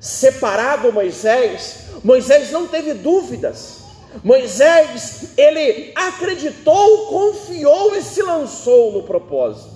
separado 0.00 0.92
Moisés, 0.92 1.86
Moisés 2.02 2.50
não 2.50 2.66
teve 2.66 2.94
dúvidas. 2.94 3.82
Moisés, 4.22 5.30
ele 5.36 5.92
acreditou, 5.94 7.06
confiou 7.06 7.96
e 7.96 8.02
se 8.02 8.22
lançou 8.22 8.92
no 8.92 9.02
propósito. 9.04 9.72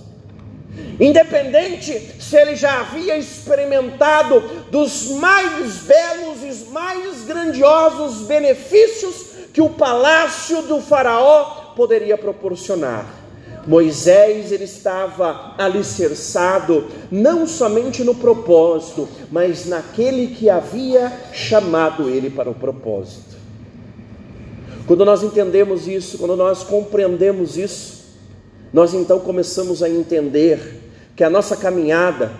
Independente 0.99 2.15
se 2.19 2.35
ele 2.37 2.55
já 2.55 2.81
havia 2.81 3.17
experimentado 3.17 4.39
dos 4.69 5.07
mais 5.11 5.77
belos 5.77 6.43
e 6.43 6.69
mais 6.69 7.23
grandiosos 7.23 8.27
benefícios 8.27 9.36
que 9.53 9.61
o 9.61 9.69
palácio 9.69 10.61
do 10.63 10.79
Faraó 10.81 11.73
poderia 11.75 12.17
proporcionar. 12.17 13.05
Moisés 13.67 14.53
ele 14.53 14.63
estava 14.63 15.53
alicerçado 15.57 16.85
não 17.11 17.45
somente 17.45 18.01
no 18.01 18.15
propósito, 18.15 19.09
mas 19.29 19.65
naquele 19.65 20.27
que 20.27 20.49
havia 20.49 21.11
chamado 21.33 22.09
ele 22.09 22.29
para 22.29 22.49
o 22.49 22.55
propósito. 22.55 23.35
Quando 24.87 25.03
nós 25.03 25.21
entendemos 25.21 25.85
isso, 25.85 26.17
quando 26.17 26.37
nós 26.37 26.63
compreendemos 26.63 27.57
isso, 27.57 28.05
nós 28.71 28.93
então 28.93 29.19
começamos 29.19 29.83
a 29.83 29.89
entender 29.89 30.81
que 31.13 31.23
a 31.23 31.29
nossa 31.29 31.57
caminhada, 31.57 32.31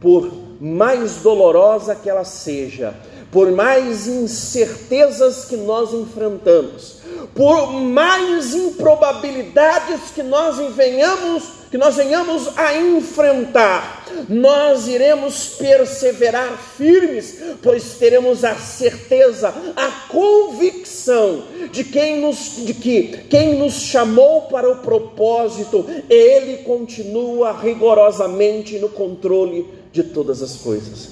por 0.00 0.30
mais 0.60 1.16
dolorosa 1.16 1.96
que 1.96 2.08
ela 2.08 2.24
seja, 2.24 2.94
por 3.30 3.50
mais 3.52 4.06
incertezas 4.06 5.44
que 5.44 5.56
nós 5.56 5.92
enfrentamos, 5.94 6.96
por 7.34 7.72
mais 7.72 8.54
improbabilidades 8.54 10.10
que 10.12 10.22
nós 10.22 10.56
venhamos, 10.74 11.44
que 11.70 11.78
nós 11.78 11.94
venhamos 11.94 12.58
a 12.58 12.76
enfrentar, 12.76 14.04
nós 14.28 14.88
iremos 14.88 15.50
perseverar 15.50 16.58
firmes, 16.76 17.38
pois 17.62 17.94
teremos 17.94 18.44
a 18.44 18.56
certeza, 18.56 19.54
a 19.76 19.90
convicção 20.08 21.44
de 21.70 21.84
quem 21.84 22.20
nos 22.20 22.56
de 22.56 22.74
que 22.74 23.26
quem 23.30 23.56
nos 23.56 23.74
chamou 23.74 24.42
para 24.42 24.68
o 24.68 24.78
propósito, 24.78 25.86
ele 26.08 26.64
continua 26.64 27.52
rigorosamente 27.52 28.76
no 28.78 28.88
controle 28.88 29.66
de 29.92 30.02
todas 30.02 30.42
as 30.42 30.56
coisas. 30.56 31.10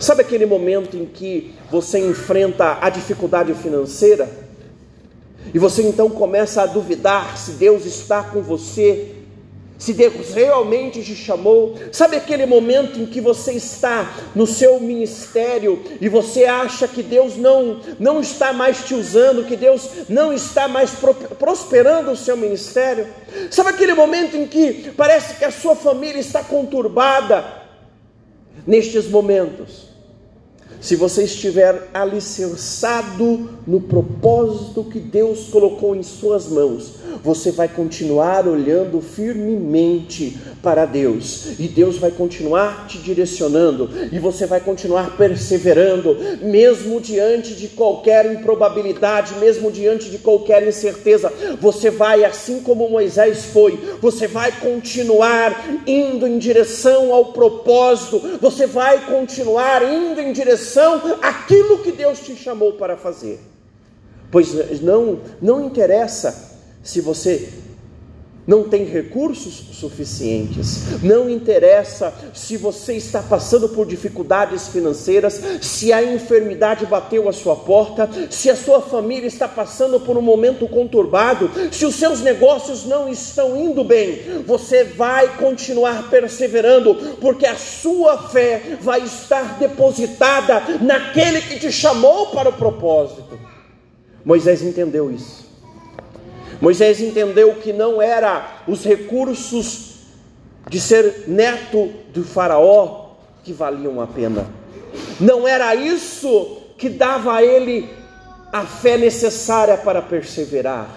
Sabe 0.00 0.22
aquele 0.22 0.46
momento 0.46 0.96
em 0.96 1.06
que 1.06 1.54
você 1.70 1.98
enfrenta 1.98 2.78
a 2.80 2.90
dificuldade 2.90 3.54
financeira? 3.54 4.28
E 5.52 5.58
você 5.58 5.82
então 5.82 6.08
começa 6.10 6.62
a 6.62 6.66
duvidar 6.66 7.36
se 7.36 7.52
Deus 7.52 7.84
está 7.84 8.22
com 8.22 8.42
você, 8.42 9.12
se 9.78 9.92
Deus 9.92 10.32
realmente 10.34 11.02
te 11.02 11.14
chamou. 11.14 11.78
Sabe 11.92 12.16
aquele 12.16 12.46
momento 12.46 12.98
em 12.98 13.06
que 13.06 13.20
você 13.20 13.52
está 13.52 14.14
no 14.34 14.46
seu 14.46 14.80
ministério 14.80 15.82
e 16.00 16.08
você 16.08 16.44
acha 16.44 16.88
que 16.88 17.02
Deus 17.02 17.36
não, 17.36 17.80
não 17.98 18.20
está 18.20 18.52
mais 18.52 18.84
te 18.84 18.94
usando, 18.94 19.44
que 19.44 19.56
Deus 19.56 19.88
não 20.08 20.32
está 20.32 20.66
mais 20.66 20.92
prosperando 21.38 22.10
o 22.10 22.16
seu 22.16 22.36
ministério? 22.36 23.06
Sabe 23.50 23.70
aquele 23.70 23.94
momento 23.94 24.36
em 24.36 24.46
que 24.46 24.92
parece 24.96 25.34
que 25.36 25.44
a 25.44 25.52
sua 25.52 25.76
família 25.76 26.20
está 26.20 26.42
conturbada? 26.42 27.63
Nestes 28.66 29.08
momentos, 29.08 29.88
se 30.80 30.96
você 30.96 31.24
estiver 31.24 31.88
alicerçado 31.94 33.50
no 33.66 33.80
propósito 33.80 34.84
que 34.84 34.98
Deus 34.98 35.48
colocou 35.48 35.94
em 35.94 36.02
suas 36.02 36.46
mãos, 36.46 36.94
você 37.22 37.50
vai 37.50 37.68
continuar 37.68 38.46
olhando 38.46 39.00
firmemente 39.00 40.36
para 40.62 40.84
Deus, 40.84 41.58
e 41.58 41.68
Deus 41.68 41.98
vai 41.98 42.10
continuar 42.10 42.86
te 42.86 42.98
direcionando, 42.98 43.90
e 44.10 44.18
você 44.18 44.46
vai 44.46 44.60
continuar 44.60 45.16
perseverando, 45.16 46.16
mesmo 46.42 47.00
diante 47.00 47.54
de 47.54 47.68
qualquer 47.68 48.26
improbabilidade, 48.32 49.34
mesmo 49.34 49.70
diante 49.70 50.10
de 50.10 50.18
qualquer 50.18 50.66
incerteza. 50.66 51.32
Você 51.60 51.90
vai, 51.90 52.24
assim 52.24 52.60
como 52.60 52.88
Moisés 52.88 53.44
foi, 53.46 53.78
você 54.00 54.26
vai 54.26 54.52
continuar 54.52 55.82
indo 55.86 56.26
em 56.26 56.38
direção 56.38 57.12
ao 57.12 57.32
propósito, 57.32 58.38
você 58.40 58.66
vai 58.66 59.06
continuar 59.06 59.82
indo 59.82 60.20
em 60.20 60.32
direção 60.32 61.00
àquilo 61.20 61.78
que 61.78 61.92
Deus 61.92 62.20
te 62.20 62.34
chamou 62.34 62.72
para 62.72 62.96
fazer. 62.96 63.40
Pois 64.30 64.80
não, 64.80 65.20
não 65.40 65.64
interessa 65.64 66.53
se 66.84 67.00
você 67.00 67.48
não 68.46 68.64
tem 68.64 68.84
recursos 68.84 69.54
suficientes, 69.72 71.02
não 71.02 71.30
interessa 71.30 72.12
se 72.34 72.56
você 72.58 72.94
está 72.94 73.22
passando 73.22 73.70
por 73.70 73.86
dificuldades 73.86 74.68
financeiras, 74.68 75.40
se 75.62 75.92
a 75.92 76.04
enfermidade 76.04 76.84
bateu 76.84 77.26
a 77.26 77.32
sua 77.32 77.56
porta, 77.56 78.08
se 78.30 78.50
a 78.50 78.56
sua 78.56 78.82
família 78.82 79.26
está 79.26 79.48
passando 79.48 79.98
por 79.98 80.18
um 80.18 80.22
momento 80.22 80.68
conturbado, 80.68 81.50
se 81.72 81.86
os 81.86 81.94
seus 81.94 82.20
negócios 82.20 82.84
não 82.84 83.08
estão 83.08 83.56
indo 83.56 83.82
bem, 83.82 84.42
você 84.46 84.84
vai 84.84 85.38
continuar 85.38 86.10
perseverando, 86.10 87.16
porque 87.20 87.46
a 87.46 87.56
sua 87.56 88.28
fé 88.28 88.76
vai 88.80 89.02
estar 89.02 89.58
depositada 89.58 90.62
naquele 90.82 91.40
que 91.40 91.58
te 91.58 91.72
chamou 91.72 92.26
para 92.26 92.50
o 92.50 92.52
propósito. 92.52 93.38
Moisés 94.22 94.62
entendeu 94.62 95.10
isso. 95.10 95.43
Moisés 96.64 96.98
entendeu 96.98 97.56
que 97.56 97.74
não 97.74 98.00
era 98.00 98.62
os 98.66 98.84
recursos 98.84 99.96
de 100.66 100.80
ser 100.80 101.24
neto 101.26 101.92
do 102.08 102.24
Faraó 102.24 103.10
que 103.42 103.52
valiam 103.52 104.00
a 104.00 104.06
pena, 104.06 104.46
não 105.20 105.46
era 105.46 105.74
isso 105.74 106.62
que 106.78 106.88
dava 106.88 107.34
a 107.34 107.42
ele 107.42 107.90
a 108.50 108.62
fé 108.62 108.96
necessária 108.96 109.76
para 109.76 110.00
perseverar, 110.00 110.88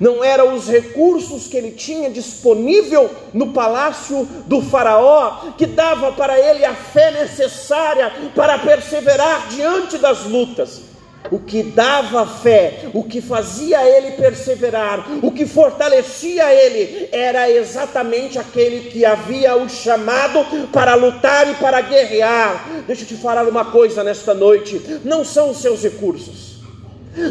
não 0.00 0.24
eram 0.24 0.54
os 0.54 0.66
recursos 0.66 1.46
que 1.46 1.58
ele 1.58 1.72
tinha 1.72 2.08
disponível 2.08 3.10
no 3.34 3.52
palácio 3.52 4.26
do 4.46 4.62
Faraó 4.62 5.52
que 5.58 5.66
dava 5.66 6.12
para 6.12 6.40
ele 6.40 6.64
a 6.64 6.74
fé 6.74 7.10
necessária 7.10 8.10
para 8.34 8.58
perseverar 8.60 9.48
diante 9.48 9.98
das 9.98 10.24
lutas 10.24 10.91
o 11.32 11.38
que 11.38 11.62
dava 11.62 12.26
fé, 12.26 12.90
o 12.92 13.02
que 13.02 13.22
fazia 13.22 13.82
ele 13.82 14.12
perseverar, 14.12 15.06
o 15.22 15.32
que 15.32 15.46
fortalecia 15.46 16.52
ele, 16.52 17.08
era 17.10 17.50
exatamente 17.50 18.38
aquele 18.38 18.90
que 18.90 19.02
havia 19.02 19.56
o 19.56 19.66
chamado 19.66 20.44
para 20.70 20.94
lutar 20.94 21.50
e 21.50 21.54
para 21.54 21.80
guerrear. 21.80 22.84
Deixa 22.86 23.02
eu 23.02 23.08
te 23.08 23.16
falar 23.16 23.48
uma 23.48 23.64
coisa 23.64 24.04
nesta 24.04 24.34
noite: 24.34 25.00
não 25.04 25.24
são 25.24 25.50
os 25.50 25.58
seus 25.58 25.82
recursos, 25.82 26.51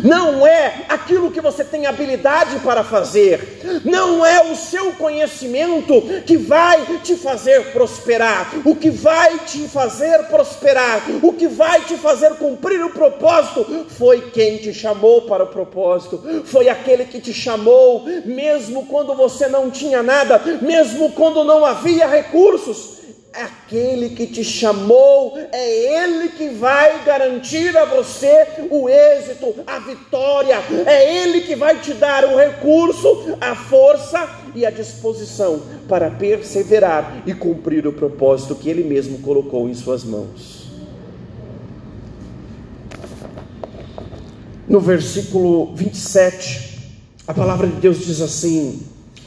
não 0.04 0.46
é 0.46 0.86
aquilo 0.88 1.32
que 1.32 1.42
você 1.42 1.64
tem 1.64 1.86
habilidade 1.86 2.60
para 2.60 2.84
fazer, 2.84 3.82
não 3.84 4.26
é 4.26 4.52
o 4.52 4.56
seu 4.56 4.94
conhecimento 4.94 6.02
que 6.26 6.38
vai 6.38 7.00
te 7.04 7.16
fazer 7.16 7.72
prosperar. 7.72 8.52
O 8.66 8.76
que 8.76 8.90
vai 8.90 9.40
te 9.40 9.68
fazer 9.68 10.24
prosperar, 10.26 11.04
o 11.22 11.34
que 11.34 11.48
vai 11.48 11.82
te 11.82 11.98
fazer 11.98 12.36
cumprir 12.36 12.84
o 12.84 12.92
propósito, 12.92 13.86
foi 13.90 14.30
quem 14.32 14.58
te 14.58 14.74
chamou 14.74 15.24
para 15.24 15.44
o 15.44 15.48
propósito, 15.48 16.44
foi 16.46 16.70
aquele 16.70 17.06
que 17.06 17.20
te 17.20 17.34
chamou, 17.34 18.06
mesmo 18.26 18.86
quando 18.86 19.16
você 19.16 19.48
não 19.48 19.70
tinha 19.70 20.04
nada, 20.04 20.42
mesmo 20.62 21.12
quando 21.12 21.44
não 21.44 21.66
havia 21.66 22.08
recursos 22.08 23.01
aquele 23.34 24.10
que 24.10 24.28
te 24.28 24.44
chamou, 24.44 25.38
é 25.52 26.04
Ele 26.04 26.30
que 26.30 26.50
vai 26.50 27.04
garantir 27.04 27.76
a 27.78 27.86
você 27.86 28.48
o 28.70 28.90
êxito, 28.90 29.56
a 29.66 29.80
vitória, 29.80 30.58
é 30.86 31.24
Ele 31.24 31.42
que 31.42 31.56
vai 31.56 31.80
te 31.80 31.94
dar 31.94 32.26
o 32.26 32.38
recurso, 32.38 33.38
a 33.40 33.56
força 33.56 34.30
e 34.54 34.66
a 34.66 34.70
disposição 34.70 35.62
para 35.88 36.10
perseverar 36.10 37.24
e 37.26 37.34
cumprir 37.34 37.88
o 37.88 37.94
propósito 37.94 38.56
que 38.56 38.70
Ele 38.70 38.84
mesmo 38.84 39.20
colocou 39.20 39.70
em 39.70 39.74
Suas 39.74 40.04
mãos. 40.04 40.62
No 44.68 44.80
versículo 44.80 45.76
27, 45.76 46.80
a 47.28 47.34
palavra 47.34 47.68
de 47.68 47.76
Deus 47.76 48.06
diz 48.06 48.22
assim: 48.22 48.82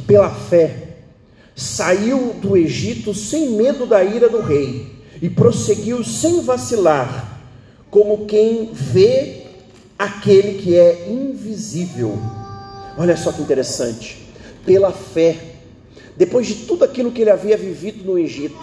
pela 0.06 0.30
fé 0.30 0.83
saiu 1.54 2.34
do 2.40 2.56
Egito 2.56 3.14
sem 3.14 3.50
medo 3.50 3.86
da 3.86 4.02
ira 4.02 4.28
do 4.28 4.40
rei 4.40 4.86
e 5.22 5.30
prosseguiu 5.30 6.02
sem 6.02 6.40
vacilar, 6.40 7.40
como 7.90 8.26
quem 8.26 8.70
vê 8.72 9.42
aquele 9.98 10.60
que 10.60 10.76
é 10.76 11.08
invisível. 11.08 12.18
Olha 12.98 13.16
só 13.16 13.32
que 13.32 13.42
interessante. 13.42 14.18
Pela 14.66 14.92
fé, 14.92 15.36
depois 16.16 16.46
de 16.46 16.54
tudo 16.66 16.84
aquilo 16.84 17.12
que 17.12 17.20
ele 17.20 17.30
havia 17.30 17.56
vivido 17.56 18.04
no 18.04 18.18
Egito, 18.18 18.56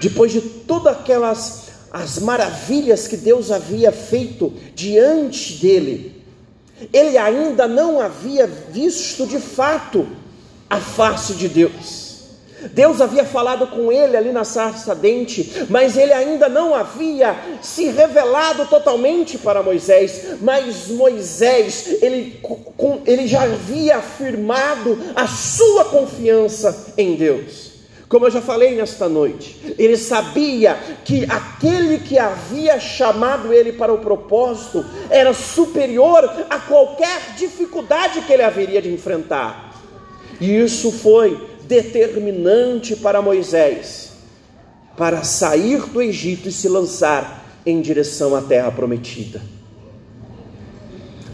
depois 0.00 0.32
de 0.32 0.40
todas 0.40 0.96
aquelas 0.96 1.64
as 1.92 2.18
maravilhas 2.18 3.06
que 3.06 3.16
Deus 3.16 3.52
havia 3.52 3.92
feito 3.92 4.52
diante 4.74 5.54
dele, 5.58 6.24
ele 6.92 7.16
ainda 7.16 7.68
não 7.68 8.00
havia 8.00 8.48
visto 8.48 9.24
de 9.28 9.38
fato 9.38 10.04
a 10.68 10.80
face 10.80 11.34
de 11.34 11.48
Deus. 11.48 12.03
Deus 12.72 13.00
havia 13.00 13.24
falado 13.24 13.66
com 13.66 13.92
ele 13.92 14.16
ali 14.16 14.32
na 14.32 14.44
sarça 14.44 14.94
dente, 14.94 15.66
mas 15.68 15.96
ele 15.96 16.12
ainda 16.12 16.48
não 16.48 16.74
havia 16.74 17.36
se 17.60 17.88
revelado 17.88 18.66
totalmente 18.66 19.36
para 19.38 19.62
Moisés. 19.62 20.36
Mas 20.40 20.88
Moisés, 20.88 21.98
ele, 22.02 22.40
ele 23.06 23.26
já 23.26 23.42
havia 23.42 23.98
afirmado 23.98 24.98
a 25.14 25.26
sua 25.26 25.84
confiança 25.86 26.94
em 26.96 27.14
Deus. 27.14 27.74
Como 28.08 28.26
eu 28.26 28.30
já 28.30 28.40
falei 28.40 28.76
nesta 28.76 29.08
noite, 29.08 29.74
ele 29.78 29.96
sabia 29.96 30.78
que 31.04 31.24
aquele 31.24 31.98
que 31.98 32.18
havia 32.18 32.78
chamado 32.78 33.52
ele 33.52 33.72
para 33.72 33.92
o 33.92 33.98
propósito 33.98 34.84
era 35.10 35.32
superior 35.32 36.24
a 36.48 36.58
qualquer 36.60 37.34
dificuldade 37.36 38.20
que 38.20 38.32
ele 38.32 38.42
haveria 38.42 38.80
de 38.80 38.92
enfrentar. 38.92 39.74
E 40.40 40.58
isso 40.58 40.92
foi 40.92 41.53
determinante 41.66 42.96
para 42.96 43.22
Moisés 43.22 44.14
para 44.96 45.24
sair 45.24 45.80
do 45.86 46.00
Egito 46.00 46.48
e 46.48 46.52
se 46.52 46.68
lançar 46.68 47.44
em 47.66 47.80
direção 47.80 48.34
à 48.34 48.42
terra 48.42 48.70
prometida. 48.70 49.40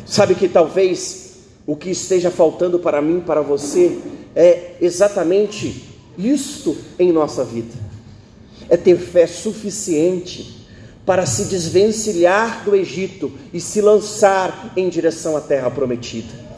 Sabe 0.07 0.35
que 0.35 0.49
talvez 0.49 1.31
o 1.67 1.77
que 1.77 1.91
esteja 1.91 2.31
faltando 2.31 2.79
para 2.79 3.03
mim, 3.03 3.21
para 3.21 3.43
você, 3.43 3.99
é 4.35 4.75
exatamente 4.81 5.85
isto 6.19 6.77
em 6.99 7.13
nossa 7.13 7.45
vida: 7.45 7.75
é 8.69 8.77
ter 8.77 8.97
fé 8.97 9.27
suficiente 9.27 10.67
para 11.05 11.27
se 11.27 11.45
desvencilhar 11.47 12.65
do 12.65 12.75
Egito 12.75 13.33
e 13.53 13.61
se 13.61 13.81
lançar 13.81 14.73
em 14.77 14.89
direção 14.89 15.37
à 15.37 15.41
terra 15.41 15.71
prometida. 15.71 16.50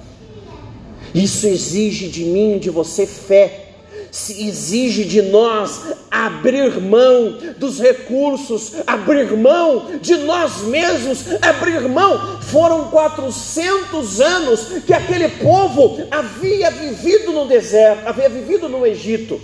Isso 1.14 1.46
exige 1.46 2.08
de 2.08 2.24
mim, 2.24 2.58
de 2.58 2.70
você, 2.70 3.06
fé 3.06 3.72
se 4.12 4.46
exige 4.46 5.04
de 5.04 5.22
nós 5.22 5.80
abrir 6.10 6.78
mão 6.82 7.38
dos 7.56 7.80
recursos, 7.80 8.74
abrir 8.86 9.32
mão 9.32 9.86
de 10.02 10.16
nós 10.16 10.60
mesmos, 10.64 11.24
abrir 11.40 11.80
mão. 11.88 12.42
Foram 12.42 12.90
400 12.90 14.20
anos 14.20 14.66
que 14.86 14.92
aquele 14.92 15.28
povo 15.28 16.06
havia 16.10 16.70
vivido 16.70 17.32
no 17.32 17.46
deserto, 17.46 18.06
havia 18.06 18.28
vivido 18.28 18.68
no 18.68 18.86
Egito. 18.86 19.40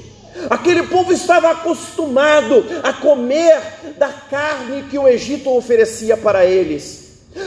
Aquele 0.50 0.82
povo 0.82 1.14
estava 1.14 1.50
acostumado 1.50 2.62
a 2.82 2.92
comer 2.92 3.60
da 3.96 4.08
carne 4.08 4.84
que 4.90 4.98
o 4.98 5.08
Egito 5.08 5.50
oferecia 5.50 6.16
para 6.16 6.44
eles. 6.44 6.97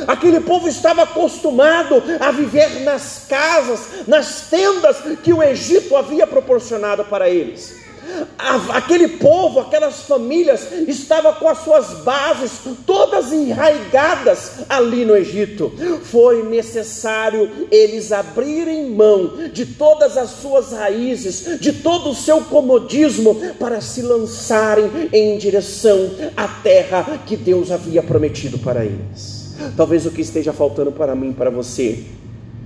Aquele 0.08 0.40
povo 0.40 0.68
estava 0.68 1.04
acostumado 1.04 2.02
a 2.20 2.32
viver 2.32 2.82
nas 2.82 3.26
casas, 3.28 3.80
nas 4.08 4.48
tendas 4.50 4.98
que 5.24 5.34
o 5.34 5.44
Egito 5.44 5.96
havia 5.96 6.26
proporcionado 6.28 7.04
para 7.06 7.30
eles. 7.30 7.82
Aquele 8.70 9.08
povo, 9.08 9.60
aquelas 9.60 10.02
famílias, 10.02 10.68
estava 10.88 11.34
com 11.34 11.48
as 11.48 11.60
suas 11.60 12.04
bases 12.04 12.52
todas 12.86 13.32
enraigadas 13.32 14.54
ali 14.68 15.06
no 15.06 15.16
Egito. 15.16 15.72
Foi 16.04 16.44
necessário 16.44 17.68
eles 17.72 18.12
abrirem 18.12 18.90
mão 18.90 19.50
de 19.54 19.66
todas 19.66 20.18
as 20.18 20.32
suas 20.32 20.72
raízes, 20.72 21.60
de 21.60 21.74
todo 21.74 22.10
o 22.10 22.16
seu 22.16 22.42
comodismo, 22.42 23.36
para 23.60 23.80
se 23.80 24.02
lançarem 24.02 25.10
em 25.14 25.38
direção 25.38 26.12
à 26.36 26.48
terra 26.48 27.22
que 27.26 27.38
Deus 27.38 27.72
havia 27.72 28.04
prometido 28.04 28.58
para 28.60 28.84
eles. 28.84 29.41
Talvez 29.76 30.06
o 30.06 30.12
que 30.12 30.22
esteja 30.22 30.54
faltando 30.54 30.92
para 30.92 31.16
mim, 31.16 31.34
para 31.34 31.50
você, 31.50 32.06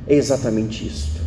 é 0.08 0.16
exatamente 0.16 0.86
isto. 0.86 1.22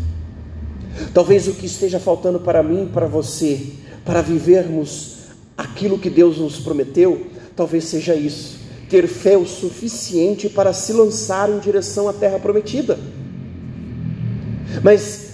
Talvez 1.13 1.47
o 1.49 1.55
que 1.55 1.67
esteja 1.67 1.99
faltando 1.99 2.41
para 2.41 2.63
mim, 2.63 2.89
para 2.93 3.07
você, 3.07 3.61
para 4.05 4.23
vivermos 4.23 5.17
aquilo 5.57 5.99
que 5.99 6.11
Deus 6.11 6.39
nos 6.39 6.59
prometeu, 6.59 7.27
talvez 7.55 7.85
seja 7.85 8.15
isso: 8.15 8.59
ter 8.89 9.07
fé 9.07 9.37
o 9.37 9.47
suficiente 9.47 10.49
para 10.49 10.73
se 10.73 10.93
lançar 10.93 11.51
em 11.51 11.59
direção 11.59 12.09
à 12.09 12.13
terra 12.13 12.39
prometida. 12.39 12.99
Mas 14.83 15.29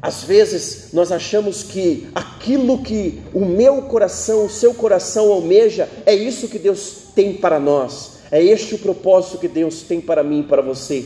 às 0.00 0.22
vezes 0.22 0.88
nós 0.92 1.10
achamos 1.10 1.62
que 1.62 2.08
aquilo 2.14 2.82
que 2.82 3.20
o 3.34 3.44
meu 3.44 3.82
coração, 3.82 4.46
o 4.46 4.50
seu 4.50 4.72
coração 4.72 5.32
almeja, 5.32 5.88
é 6.06 6.14
isso 6.14 6.48
que 6.48 6.58
Deus 6.58 6.98
tem 7.14 7.34
para 7.34 7.58
nós. 7.58 8.17
É 8.30 8.42
este 8.42 8.74
o 8.74 8.78
propósito 8.78 9.38
que 9.38 9.48
Deus 9.48 9.82
tem 9.82 10.00
para 10.00 10.22
mim 10.22 10.40
e 10.40 10.44
para 10.44 10.62
você. 10.62 11.04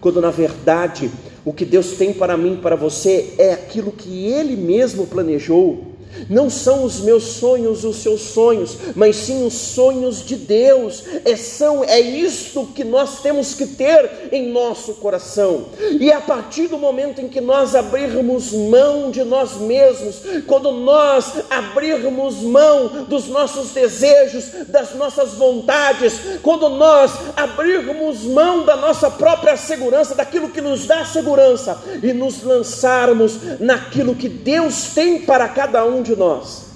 Quando 0.00 0.20
na 0.20 0.30
verdade 0.30 1.10
o 1.44 1.52
que 1.52 1.64
Deus 1.64 1.92
tem 1.92 2.12
para 2.12 2.36
mim 2.36 2.54
e 2.54 2.58
para 2.58 2.76
você 2.76 3.34
é 3.38 3.52
aquilo 3.52 3.92
que 3.92 4.26
Ele 4.26 4.56
mesmo 4.56 5.06
planejou 5.06 5.93
não 6.28 6.50
são 6.50 6.84
os 6.84 7.00
meus 7.00 7.24
sonhos 7.24 7.84
os 7.84 7.96
seus 7.96 8.20
sonhos, 8.20 8.76
mas 8.94 9.16
sim 9.16 9.46
os 9.46 9.54
sonhos 9.54 10.24
de 10.24 10.36
Deus. 10.36 11.04
É, 11.24 11.36
são, 11.36 11.84
é 11.84 12.00
isto 12.00 12.66
que 12.74 12.84
nós 12.84 13.20
temos 13.20 13.54
que 13.54 13.66
ter 13.66 14.28
em 14.32 14.50
nosso 14.50 14.94
coração. 14.94 15.66
E 15.98 16.12
a 16.12 16.20
partir 16.20 16.68
do 16.68 16.78
momento 16.78 17.20
em 17.20 17.28
que 17.28 17.40
nós 17.40 17.74
abrirmos 17.74 18.52
mão 18.52 19.10
de 19.10 19.24
nós 19.24 19.56
mesmos, 19.56 20.16
quando 20.46 20.70
nós 20.72 21.32
abrirmos 21.50 22.36
mão 22.36 23.04
dos 23.08 23.28
nossos 23.28 23.70
desejos, 23.70 24.66
das 24.68 24.94
nossas 24.94 25.32
vontades, 25.34 26.14
quando 26.42 26.68
nós 26.68 27.12
abrirmos 27.36 28.22
mão 28.22 28.64
da 28.64 28.76
nossa 28.76 29.10
própria 29.10 29.56
segurança, 29.56 30.14
daquilo 30.14 30.50
que 30.50 30.60
nos 30.60 30.86
dá 30.86 31.04
segurança, 31.04 31.82
e 32.02 32.12
nos 32.12 32.42
lançarmos 32.42 33.38
naquilo 33.60 34.14
que 34.14 34.28
Deus 34.28 34.94
tem 34.94 35.22
para 35.22 35.48
cada 35.48 35.84
um 35.84 36.02
de 36.04 36.14
nós, 36.14 36.66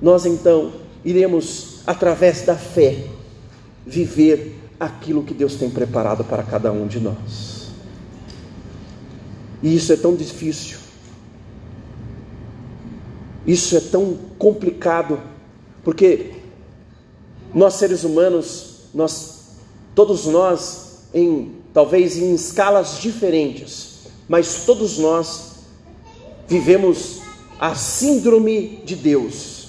nós 0.00 0.24
então 0.24 0.72
iremos, 1.04 1.80
através 1.86 2.42
da 2.42 2.56
fé, 2.56 3.04
viver 3.84 4.58
aquilo 4.78 5.22
que 5.22 5.34
Deus 5.34 5.56
tem 5.56 5.70
preparado 5.70 6.24
para 6.24 6.42
cada 6.42 6.70
um 6.70 6.86
de 6.86 7.00
nós. 7.00 7.68
E 9.62 9.74
isso 9.74 9.92
é 9.92 9.96
tão 9.96 10.14
difícil, 10.14 10.78
isso 13.46 13.76
é 13.76 13.80
tão 13.80 14.18
complicado, 14.38 15.20
porque 15.82 16.32
nós 17.54 17.74
seres 17.74 18.04
humanos, 18.04 18.86
nós, 18.94 19.56
todos 19.94 20.26
nós, 20.26 21.06
em 21.14 21.62
talvez 21.72 22.18
em 22.18 22.34
escalas 22.34 22.98
diferentes, 22.98 24.00
mas 24.28 24.64
todos 24.64 24.98
nós 24.98 25.52
vivemos 26.46 27.21
a 27.62 27.76
síndrome 27.76 28.80
de 28.84 28.96
Deus. 28.96 29.68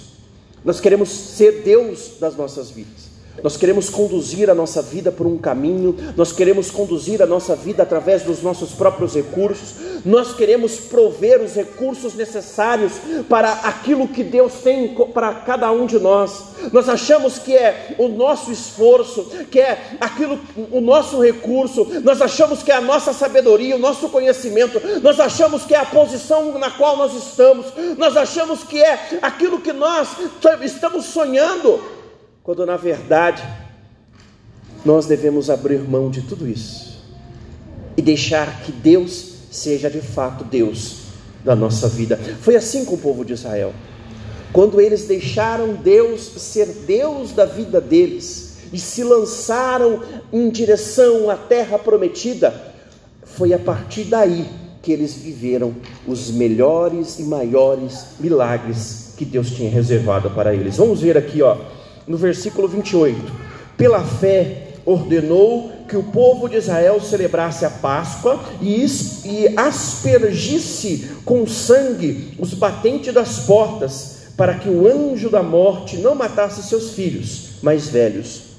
Nós 0.65 0.81
queremos 0.81 1.09
ser 1.09 1.61
Deus 1.61 2.13
das 2.19 2.35
nossas 2.35 2.71
vidas. 2.71 3.02
Nós 3.41 3.57
queremos 3.57 3.89
conduzir 3.89 4.49
a 4.49 4.53
nossa 4.53 4.81
vida 4.81 5.11
por 5.11 5.25
um 5.25 5.37
caminho, 5.37 5.95
nós 6.15 6.31
queremos 6.31 6.69
conduzir 6.69 7.21
a 7.21 7.25
nossa 7.25 7.55
vida 7.55 7.81
através 7.81 8.21
dos 8.21 8.43
nossos 8.43 8.71
próprios 8.73 9.15
recursos, 9.15 9.75
nós 10.05 10.33
queremos 10.35 10.75
prover 10.75 11.41
os 11.41 11.55
recursos 11.55 12.13
necessários 12.13 12.93
para 13.27 13.51
aquilo 13.51 14.07
que 14.07 14.23
Deus 14.23 14.53
tem 14.63 14.95
para 15.13 15.33
cada 15.33 15.71
um 15.71 15.85
de 15.85 15.97
nós. 15.97 16.53
Nós 16.71 16.87
achamos 16.87 17.39
que 17.39 17.55
é 17.55 17.95
o 17.97 18.07
nosso 18.07 18.51
esforço, 18.51 19.23
que 19.49 19.59
é 19.59 19.97
aquilo, 19.99 20.39
o 20.71 20.79
nosso 20.79 21.21
recurso, 21.21 21.87
nós 22.03 22.21
achamos 22.21 22.61
que 22.61 22.71
é 22.71 22.75
a 22.75 22.81
nossa 22.81 23.13
sabedoria, 23.13 23.75
o 23.75 23.79
nosso 23.79 24.09
conhecimento, 24.09 24.79
nós 25.01 25.19
achamos 25.19 25.65
que 25.65 25.73
é 25.73 25.79
a 25.79 25.85
posição 25.85 26.57
na 26.59 26.69
qual 26.69 26.97
nós 26.97 27.13
estamos, 27.15 27.65
nós 27.97 28.15
achamos 28.15 28.63
que 28.63 28.81
é 28.81 29.19
aquilo 29.21 29.59
que 29.59 29.73
nós 29.73 30.09
estamos 30.61 31.05
sonhando 31.05 32.02
quando 32.43 32.65
na 32.65 32.75
verdade 32.75 33.41
nós 34.83 35.05
devemos 35.05 35.49
abrir 35.49 35.79
mão 35.79 36.09
de 36.09 36.23
tudo 36.23 36.45
isso 36.45 37.01
e 37.95 38.01
deixar 38.01 38.63
que 38.63 38.71
Deus 38.71 39.35
seja 39.49 39.89
de 39.89 40.01
fato 40.01 40.43
Deus 40.43 41.03
da 41.43 41.55
nossa 41.55 41.87
vida. 41.87 42.17
Foi 42.41 42.55
assim 42.57 42.83
com 42.83 42.95
o 42.95 42.97
povo 42.97 43.23
de 43.23 43.31
Israel. 43.31 43.73
Quando 44.51 44.81
eles 44.81 45.05
deixaram 45.05 45.73
Deus 45.73 46.21
ser 46.21 46.67
Deus 46.85 47.31
da 47.31 47.45
vida 47.45 47.79
deles 47.79 48.57
e 48.73 48.77
se 48.77 49.03
lançaram 49.03 50.01
em 50.31 50.49
direção 50.49 51.29
à 51.29 51.37
terra 51.37 51.79
prometida, 51.79 52.73
foi 53.23 53.53
a 53.53 53.59
partir 53.59 54.03
daí 54.03 54.45
que 54.81 54.91
eles 54.91 55.13
viveram 55.13 55.73
os 56.05 56.29
melhores 56.29 57.19
e 57.19 57.23
maiores 57.23 58.07
milagres 58.19 59.13
que 59.17 59.23
Deus 59.23 59.51
tinha 59.51 59.69
reservado 59.69 60.29
para 60.31 60.53
eles. 60.53 60.75
Vamos 60.75 61.01
ver 61.01 61.17
aqui, 61.17 61.41
ó, 61.41 61.57
no 62.07 62.17
versículo 62.17 62.67
28. 62.67 63.19
Pela 63.77 64.03
fé 64.03 64.73
ordenou 64.85 65.71
que 65.87 65.95
o 65.95 66.03
povo 66.03 66.49
de 66.49 66.57
Israel 66.57 66.99
celebrasse 66.99 67.65
a 67.65 67.69
Páscoa 67.69 68.43
e, 68.61 68.85
aspergisse 69.55 71.09
com 71.23 71.47
sangue 71.47 72.35
os 72.39 72.53
batentes 72.53 73.13
das 73.13 73.39
portas, 73.39 74.13
para 74.35 74.55
que 74.55 74.67
o 74.67 74.87
anjo 74.87 75.29
da 75.29 75.43
morte 75.43 75.97
não 75.97 76.15
matasse 76.15 76.63
seus 76.63 76.93
filhos 76.93 77.61
mais 77.61 77.87
velhos. 77.87 78.53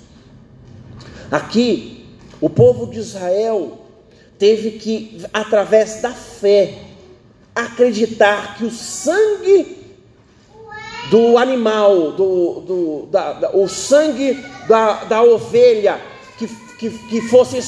Aqui, 1.31 2.07
o 2.41 2.49
povo 2.49 2.87
de 2.87 3.01
Israel 3.01 3.79
teve 4.39 4.73
que, 4.73 5.21
através 5.33 6.01
da 6.01 6.13
fé, 6.13 6.75
acreditar 7.55 8.57
que 8.57 8.65
o 8.65 8.71
sangue 8.71 9.84
do 11.11 11.39
animal, 11.39 12.13
do, 12.13 12.61
do 12.61 13.09
da, 13.11 13.33
da, 13.35 13.51
o 13.57 13.69
sangue 13.69 14.43
da, 14.67 15.05
da 15.05 15.23
ovelha 15.23 16.01
que, 16.39 16.47
que, 16.79 16.91
que 16.91 17.21
fosse 17.23 17.59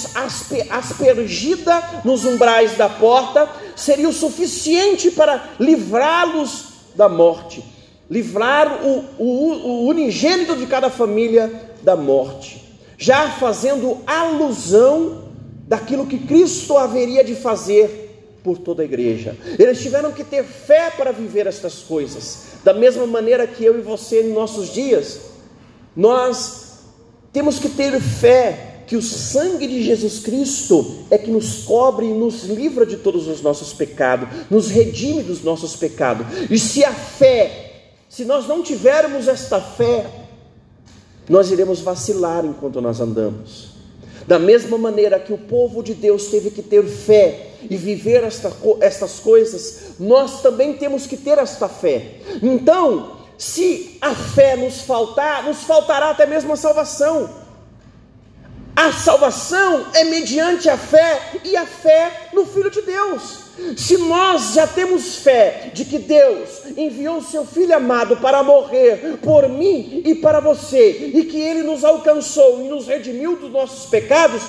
aspergida 0.70 2.03
nos 2.05 2.25
umbrais 2.25 2.77
da 2.77 2.88
porta, 2.88 3.49
seria 3.75 4.09
o 4.09 4.12
suficiente 4.12 5.11
para 5.11 5.51
livrá-los 5.61 6.64
da 6.94 7.09
morte, 7.09 7.62
livrar 8.11 8.85
o, 8.85 9.05
o, 9.18 9.53
o 9.53 9.87
unigênito 9.87 10.57
de 10.57 10.66
cada 10.66 10.88
família 10.88 11.75
da 11.83 11.94
morte, 11.94 12.64
já 12.96 13.31
fazendo 13.31 13.99
alusão 14.07 15.27
daquilo 15.68 16.07
que 16.07 16.18
Cristo 16.18 16.77
haveria 16.77 17.22
de 17.22 17.35
fazer 17.35 18.05
por 18.46 18.59
toda 18.59 18.82
a 18.82 18.85
igreja. 18.85 19.37
Eles 19.59 19.82
tiveram 19.82 20.12
que 20.12 20.22
ter 20.22 20.44
fé 20.44 20.88
para 20.96 21.11
viver 21.11 21.48
estas 21.48 21.80
coisas. 21.80 22.44
Da 22.62 22.72
mesma 22.72 23.04
maneira 23.04 23.44
que 23.44 23.64
eu 23.64 23.76
e 23.76 23.82
você 23.82 24.22
em 24.22 24.32
nossos 24.32 24.72
dias, 24.72 25.18
nós 25.96 26.76
temos 27.32 27.59
que 27.59 27.68
ter 27.68 28.00
fé 28.00 28.85
que 28.87 28.94
o 28.94 29.02
sangue 29.02 29.66
de 29.66 29.82
Jesus 29.82 30.20
Cristo 30.20 30.98
é 31.11 31.18
que 31.18 31.28
nos 31.28 31.64
cobre 31.64 32.06
e 32.06 32.14
nos 32.14 32.44
livra 32.44 32.87
de 32.87 32.98
todos 32.98 33.26
os 33.26 33.42
nossos 33.42 33.72
pecados, 33.72 34.28
nos 34.48 34.68
redime 34.68 35.24
dos 35.24 35.42
nossos 35.42 35.74
pecados. 35.74 36.24
E 36.48 36.56
se 36.56 36.85
a 36.85 36.92
fé, 36.92 37.94
se 38.09 38.24
nós 38.24 38.46
não 38.46 38.62
tivermos 38.62 39.26
esta 39.26 39.61
fé, 39.61 40.06
nós 41.28 41.50
iremos 41.50 41.80
vacilar 41.80 42.44
enquanto 42.44 42.80
nós 42.80 43.00
andamos. 43.00 43.74
Da 44.28 44.38
mesma 44.38 44.78
maneira 44.78 45.18
que 45.18 45.32
o 45.32 45.38
povo 45.38 45.82
de 45.82 45.94
Deus 45.94 46.26
teve 46.26 46.50
que 46.50 46.62
ter 46.62 46.85
fé 46.85 47.45
e 47.62 47.76
viver 47.76 48.24
esta, 48.24 48.52
estas 48.80 49.18
coisas, 49.18 49.96
nós 49.98 50.42
também 50.42 50.74
temos 50.74 51.06
que 51.06 51.16
ter 51.16 51.38
esta 51.38 51.68
fé. 51.68 52.16
Então, 52.42 53.16
se 53.38 53.98
a 54.00 54.14
fé 54.14 54.56
nos 54.56 54.80
faltar, 54.80 55.44
nos 55.44 55.62
faltará 55.62 56.10
até 56.10 56.26
mesmo 56.26 56.52
a 56.52 56.56
salvação. 56.56 57.46
A 58.74 58.92
salvação 58.92 59.86
é 59.94 60.04
mediante 60.04 60.68
a 60.68 60.76
fé 60.76 61.40
e 61.42 61.56
a 61.56 61.64
fé 61.64 62.28
no 62.34 62.44
Filho 62.44 62.70
de 62.70 62.82
Deus. 62.82 63.46
Se 63.74 63.96
nós 63.96 64.52
já 64.52 64.66
temos 64.66 65.16
fé 65.16 65.70
de 65.72 65.86
que 65.86 65.98
Deus 65.98 66.60
enviou 66.76 67.18
o 67.18 67.24
seu 67.24 67.46
Filho 67.46 67.74
amado 67.74 68.18
para 68.18 68.42
morrer 68.42 69.18
por 69.22 69.48
mim 69.48 70.02
e 70.04 70.14
para 70.16 70.40
você, 70.40 71.10
e 71.14 71.24
que 71.24 71.40
ele 71.40 71.62
nos 71.62 71.82
alcançou 71.84 72.62
e 72.62 72.68
nos 72.68 72.86
redimiu 72.86 73.36
dos 73.36 73.50
nossos 73.50 73.88
pecados, 73.88 74.42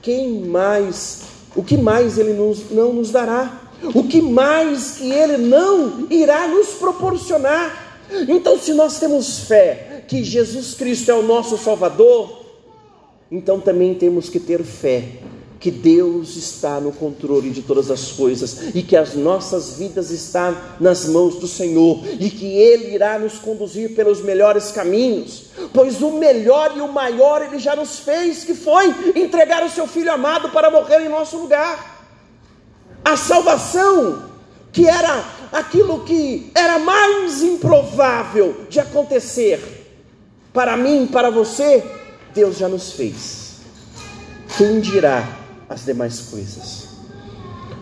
quem 0.00 0.28
mais, 0.40 1.22
o 1.54 1.62
que 1.62 1.76
mais 1.76 2.18
ele 2.18 2.32
nos, 2.32 2.70
não 2.70 2.92
nos 2.92 3.10
dará? 3.10 3.60
O 3.94 4.04
que 4.04 4.22
mais 4.22 4.92
que 4.92 5.10
ele 5.10 5.36
não 5.38 6.06
irá 6.08 6.46
nos 6.48 6.68
proporcionar? 6.68 7.98
Então, 8.28 8.58
se 8.58 8.72
nós 8.72 8.98
temos 8.98 9.40
fé 9.40 10.04
que 10.06 10.22
Jesus 10.22 10.74
Cristo 10.74 11.10
é 11.10 11.14
o 11.14 11.22
nosso 11.22 11.56
Salvador, 11.58 12.44
então 13.30 13.58
também 13.58 13.94
temos 13.94 14.28
que 14.28 14.38
ter 14.38 14.62
fé 14.62 15.04
que 15.62 15.70
Deus 15.70 16.34
está 16.34 16.80
no 16.80 16.90
controle 16.90 17.50
de 17.50 17.62
todas 17.62 17.88
as 17.88 18.10
coisas 18.10 18.74
e 18.74 18.82
que 18.82 18.96
as 18.96 19.14
nossas 19.14 19.78
vidas 19.78 20.10
estão 20.10 20.56
nas 20.80 21.06
mãos 21.06 21.36
do 21.36 21.46
Senhor 21.46 22.02
e 22.18 22.28
que 22.28 22.46
Ele 22.46 22.92
irá 22.92 23.16
nos 23.16 23.34
conduzir 23.34 23.94
pelos 23.94 24.20
melhores 24.20 24.72
caminhos, 24.72 25.44
pois 25.72 26.02
o 26.02 26.18
melhor 26.18 26.76
e 26.76 26.80
o 26.80 26.88
maior 26.88 27.42
Ele 27.42 27.60
já 27.60 27.76
nos 27.76 28.00
fez, 28.00 28.42
que 28.42 28.54
foi 28.54 28.92
entregar 29.14 29.64
o 29.64 29.70
Seu 29.70 29.86
Filho 29.86 30.10
amado 30.10 30.48
para 30.48 30.68
morrer 30.68 31.00
em 31.06 31.08
nosso 31.08 31.36
lugar. 31.38 32.10
A 33.04 33.16
salvação, 33.16 34.30
que 34.72 34.88
era 34.88 35.24
aquilo 35.52 36.00
que 36.00 36.50
era 36.56 36.80
mais 36.80 37.40
improvável 37.40 38.66
de 38.68 38.80
acontecer, 38.80 39.60
para 40.52 40.76
mim, 40.76 41.06
para 41.06 41.30
você, 41.30 41.84
Deus 42.34 42.58
já 42.58 42.68
nos 42.68 42.94
fez. 42.94 43.60
Quem 44.58 44.80
dirá 44.80 45.41
as 45.72 45.84
demais 45.84 46.20
coisas. 46.20 46.88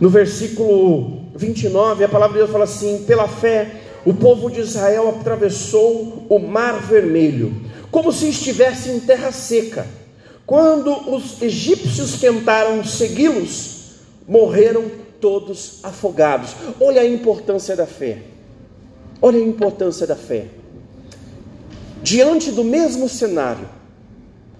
No 0.00 0.08
versículo 0.08 1.24
29, 1.34 2.04
a 2.04 2.08
palavra 2.08 2.34
de 2.34 2.38
Deus 2.40 2.50
fala 2.50 2.64
assim: 2.64 3.04
pela 3.06 3.28
fé, 3.28 3.82
o 4.04 4.14
povo 4.14 4.50
de 4.50 4.60
Israel 4.60 5.08
atravessou 5.08 6.26
o 6.28 6.38
mar 6.38 6.80
vermelho, 6.80 7.54
como 7.90 8.12
se 8.12 8.28
estivesse 8.28 8.90
em 8.90 9.00
terra 9.00 9.30
seca. 9.30 9.86
Quando 10.46 11.14
os 11.14 11.40
egípcios 11.42 12.18
tentaram 12.18 12.82
segui-los, 12.82 14.00
morreram 14.26 14.90
todos 15.20 15.78
afogados. 15.82 16.56
Olha 16.80 17.02
a 17.02 17.06
importância 17.06 17.76
da 17.76 17.86
fé. 17.86 18.22
Olha 19.22 19.38
a 19.38 19.42
importância 19.42 20.06
da 20.06 20.16
fé. 20.16 20.46
Diante 22.02 22.50
do 22.50 22.64
mesmo 22.64 23.08
cenário, 23.08 23.68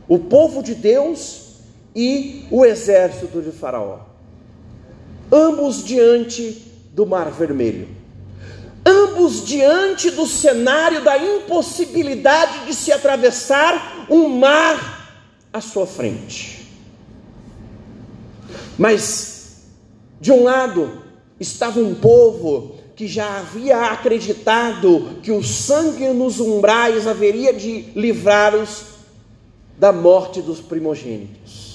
o 0.07 0.19
povo 0.19 0.63
de 0.63 0.75
Deus 0.75 1.50
e 1.95 2.47
o 2.51 2.65
exército 2.65 3.41
de 3.41 3.51
Faraó, 3.51 4.01
ambos 5.31 5.85
diante 5.85 6.67
do 6.93 7.07
Mar 7.07 7.31
Vermelho, 7.31 7.89
ambos 8.85 9.45
diante 9.45 10.11
do 10.11 10.27
cenário 10.27 11.03
da 11.03 11.19
impossibilidade 11.19 12.67
de 12.67 12.75
se 12.75 12.93
atravessar 12.93 14.07
um 14.09 14.29
mar 14.29 15.29
à 15.53 15.61
sua 15.61 15.87
frente. 15.87 16.69
Mas, 18.79 19.67
de 20.21 20.33
um 20.33 20.45
lado, 20.45 21.03
estava 21.39 21.81
um 21.81 21.95
povo 21.95 22.77
que 22.97 23.07
já 23.07 23.39
havia 23.39 23.87
acreditado 23.87 25.19
que 25.23 25.33
o 25.33 25.43
sangue 25.43 26.09
nos 26.09 26.39
umbrais 26.39 27.07
haveria 27.07 27.53
de 27.53 27.87
livrá-los 27.97 28.85
da 29.79 29.93
morte 29.93 30.43
dos 30.43 30.61
primogênitos. 30.61 31.70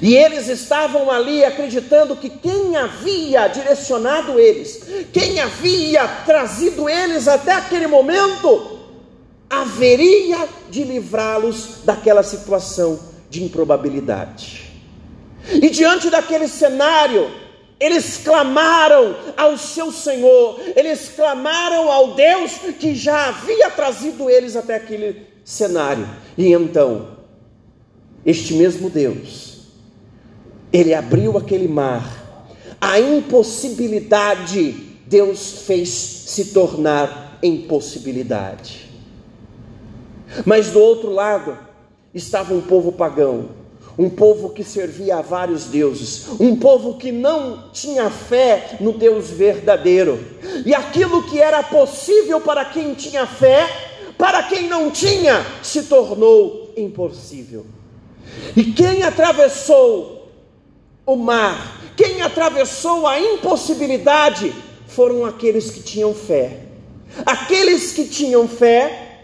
E 0.00 0.16
eles 0.16 0.48
estavam 0.48 1.10
ali 1.10 1.44
acreditando 1.44 2.16
que 2.16 2.28
quem 2.28 2.76
havia 2.76 3.48
direcionado 3.48 4.38
eles, 4.38 4.82
quem 5.12 5.40
havia 5.40 6.06
trazido 6.26 6.88
eles 6.88 7.28
até 7.28 7.52
aquele 7.52 7.86
momento, 7.86 8.80
haveria 9.48 10.48
de 10.70 10.82
livrá-los 10.82 11.80
daquela 11.84 12.22
situação 12.22 12.98
de 13.28 13.44
improbabilidade. 13.44 14.72
E 15.50 15.68
diante 15.68 16.08
daquele 16.08 16.48
cenário, 16.48 17.30
eles 17.78 18.16
clamaram 18.18 19.16
ao 19.36 19.58
seu 19.58 19.90
Senhor, 19.90 20.60
eles 20.76 21.10
clamaram 21.16 21.90
ao 21.90 22.14
Deus 22.14 22.52
que 22.78 22.94
já 22.94 23.28
havia 23.28 23.70
trazido 23.70 24.30
eles 24.30 24.54
até 24.54 24.76
aquele 24.76 25.26
cenário. 25.44 26.08
E 26.38 26.52
então, 26.52 27.18
este 28.24 28.54
mesmo 28.54 28.88
Deus, 28.88 29.51
ele 30.72 30.94
abriu 30.94 31.36
aquele 31.36 31.68
mar, 31.68 32.22
a 32.80 32.98
impossibilidade 32.98 34.72
Deus 35.06 35.64
fez 35.66 35.88
se 35.90 36.46
tornar 36.46 37.38
em 37.42 37.58
possibilidade. 37.58 38.90
Mas 40.46 40.70
do 40.70 40.80
outro 40.80 41.10
lado 41.10 41.58
estava 42.14 42.54
um 42.54 42.62
povo 42.62 42.92
pagão, 42.92 43.50
um 43.98 44.08
povo 44.08 44.50
que 44.50 44.64
servia 44.64 45.18
a 45.18 45.22
vários 45.22 45.66
deuses, 45.66 46.28
um 46.40 46.56
povo 46.56 46.96
que 46.96 47.12
não 47.12 47.70
tinha 47.72 48.08
fé 48.08 48.78
no 48.80 48.92
Deus 48.92 49.28
verdadeiro. 49.28 50.18
E 50.64 50.74
aquilo 50.74 51.24
que 51.24 51.38
era 51.38 51.62
possível 51.62 52.40
para 52.40 52.64
quem 52.64 52.94
tinha 52.94 53.26
fé, 53.26 53.68
para 54.16 54.44
quem 54.44 54.66
não 54.66 54.90
tinha, 54.90 55.44
se 55.62 55.82
tornou 55.82 56.72
impossível. 56.74 57.66
E 58.56 58.64
quem 58.64 59.02
atravessou 59.02 60.21
o 61.04 61.16
mar, 61.16 61.80
quem 61.96 62.22
atravessou 62.22 63.06
a 63.06 63.20
impossibilidade, 63.20 64.54
foram 64.86 65.24
aqueles 65.24 65.70
que 65.70 65.82
tinham 65.82 66.14
fé. 66.14 66.60
Aqueles 67.26 67.92
que 67.92 68.06
tinham 68.06 68.46
fé 68.46 69.20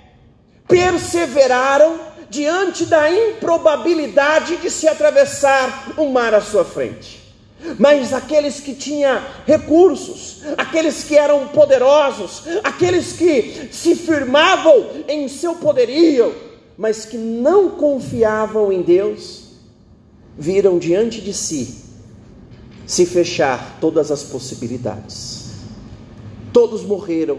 perseveraram 0.66 2.00
diante 2.28 2.84
da 2.84 3.10
improbabilidade 3.10 4.56
de 4.58 4.70
se 4.70 4.86
atravessar 4.86 5.94
um 5.96 6.10
mar 6.10 6.34
à 6.34 6.40
sua 6.40 6.64
frente. 6.64 7.18
Mas 7.78 8.12
aqueles 8.12 8.60
que 8.60 8.74
tinham 8.74 9.20
recursos, 9.46 10.42
aqueles 10.56 11.02
que 11.04 11.16
eram 11.16 11.48
poderosos, 11.48 12.42
aqueles 12.62 13.12
que 13.12 13.68
se 13.72 13.94
firmavam 13.94 15.04
em 15.08 15.26
seu 15.28 15.56
poderio, 15.56 16.34
mas 16.76 17.04
que 17.04 17.16
não 17.16 17.70
confiavam 17.70 18.72
em 18.72 18.82
Deus, 18.82 19.47
viram 20.38 20.78
diante 20.78 21.20
de 21.20 21.34
si 21.34 21.88
se 22.86 23.04
fechar 23.04 23.76
todas 23.80 24.10
as 24.10 24.22
possibilidades. 24.22 25.48
Todos 26.54 26.82
morreram, 26.82 27.38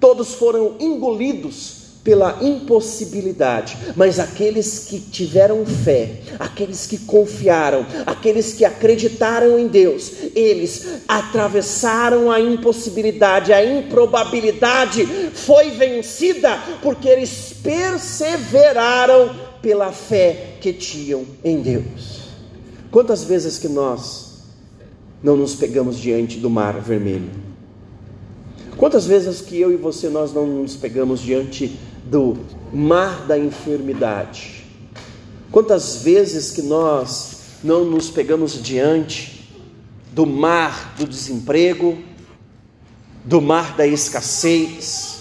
todos 0.00 0.32
foram 0.32 0.76
engolidos 0.80 1.76
pela 2.02 2.38
impossibilidade, 2.40 3.76
mas 3.94 4.18
aqueles 4.18 4.86
que 4.88 4.98
tiveram 4.98 5.66
fé, 5.66 6.22
aqueles 6.38 6.86
que 6.86 6.96
confiaram, 6.96 7.84
aqueles 8.06 8.54
que 8.54 8.64
acreditaram 8.64 9.58
em 9.58 9.66
Deus, 9.68 10.10
eles 10.34 11.02
atravessaram 11.06 12.30
a 12.30 12.40
impossibilidade, 12.40 13.52
a 13.52 13.62
improbabilidade 13.62 15.04
foi 15.34 15.72
vencida 15.72 16.58
porque 16.80 17.06
eles 17.06 17.52
perseveraram 17.62 19.47
pela 19.68 19.92
fé 19.92 20.54
que 20.62 20.72
tinham 20.72 21.26
em 21.44 21.60
Deus. 21.60 22.30
Quantas 22.90 23.24
vezes 23.24 23.58
que 23.58 23.68
nós 23.68 24.44
não 25.22 25.36
nos 25.36 25.54
pegamos 25.54 25.98
diante 25.98 26.38
do 26.38 26.48
mar 26.48 26.80
vermelho? 26.80 27.28
Quantas 28.78 29.04
vezes 29.04 29.42
que 29.42 29.60
eu 29.60 29.70
e 29.70 29.76
você 29.76 30.08
nós 30.08 30.32
não 30.32 30.46
nos 30.46 30.74
pegamos 30.74 31.20
diante 31.20 31.78
do 32.06 32.34
mar 32.72 33.26
da 33.26 33.38
enfermidade? 33.38 34.64
Quantas 35.52 35.96
vezes 35.96 36.50
que 36.50 36.62
nós 36.62 37.58
não 37.62 37.84
nos 37.84 38.08
pegamos 38.08 38.62
diante 38.62 39.52
do 40.12 40.24
mar 40.24 40.94
do 40.96 41.06
desemprego, 41.06 41.98
do 43.22 43.42
mar 43.42 43.76
da 43.76 43.86
escassez, 43.86 45.18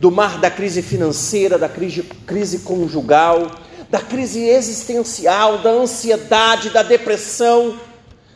do 0.00 0.10
mar 0.10 0.40
da 0.40 0.50
crise 0.50 0.80
financeira, 0.80 1.58
da 1.58 1.68
crise, 1.68 2.02
crise 2.02 2.60
conjugal, 2.60 3.62
da 3.94 4.00
crise 4.00 4.40
existencial, 4.40 5.58
da 5.58 5.70
ansiedade, 5.70 6.70
da 6.70 6.82
depressão, 6.82 7.78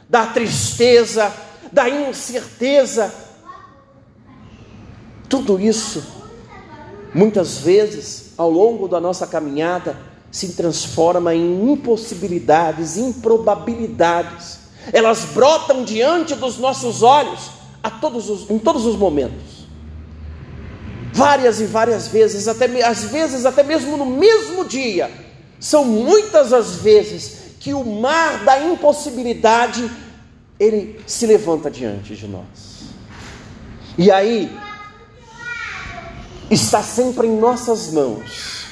da 0.09 0.24
tristeza, 0.24 1.34
da 1.72 1.88
incerteza, 1.88 3.12
tudo 5.28 5.59
isso, 5.59 6.00
muitas 7.12 7.59
vezes, 7.59 8.34
ao 8.38 8.48
longo 8.48 8.86
da 8.86 9.00
nossa 9.00 9.26
caminhada, 9.26 9.98
se 10.30 10.50
transforma 10.52 11.34
em 11.34 11.72
impossibilidades, 11.72 12.96
improbabilidades. 12.96 14.61
Elas 14.92 15.24
brotam 15.24 15.82
diante 15.82 16.36
dos 16.36 16.56
nossos 16.56 17.02
olhos 17.02 17.50
a 17.82 17.90
todos 17.90 18.30
os, 18.30 18.48
em 18.48 18.61
todos 18.61 18.86
os 18.86 18.94
momentos. 18.94 19.66
Várias 21.12 21.61
e 21.61 21.64
várias 21.64 22.06
vezes, 22.06 22.46
até 22.46 22.66
às 22.86 23.02
vezes 23.06 23.44
até 23.44 23.64
mesmo 23.64 23.96
no 23.96 24.06
mesmo 24.06 24.64
dia. 24.64 25.26
São 25.61 25.84
muitas 25.84 26.52
as 26.52 26.76
vezes 26.76 27.38
que 27.59 27.74
o 27.74 27.84
mar 27.84 28.44
da 28.44 28.64
impossibilidade 28.64 29.90
ele 30.59 31.00
se 31.06 31.26
levanta 31.26 31.70
diante 31.70 32.14
de 32.16 32.26
nós. 32.26 32.44
E 33.96 34.11
aí, 34.11 34.50
Está 36.50 36.82
sempre 36.82 37.26
em 37.26 37.38
nossas 37.38 37.92
mãos 37.92 38.64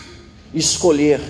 escolher 0.55 1.21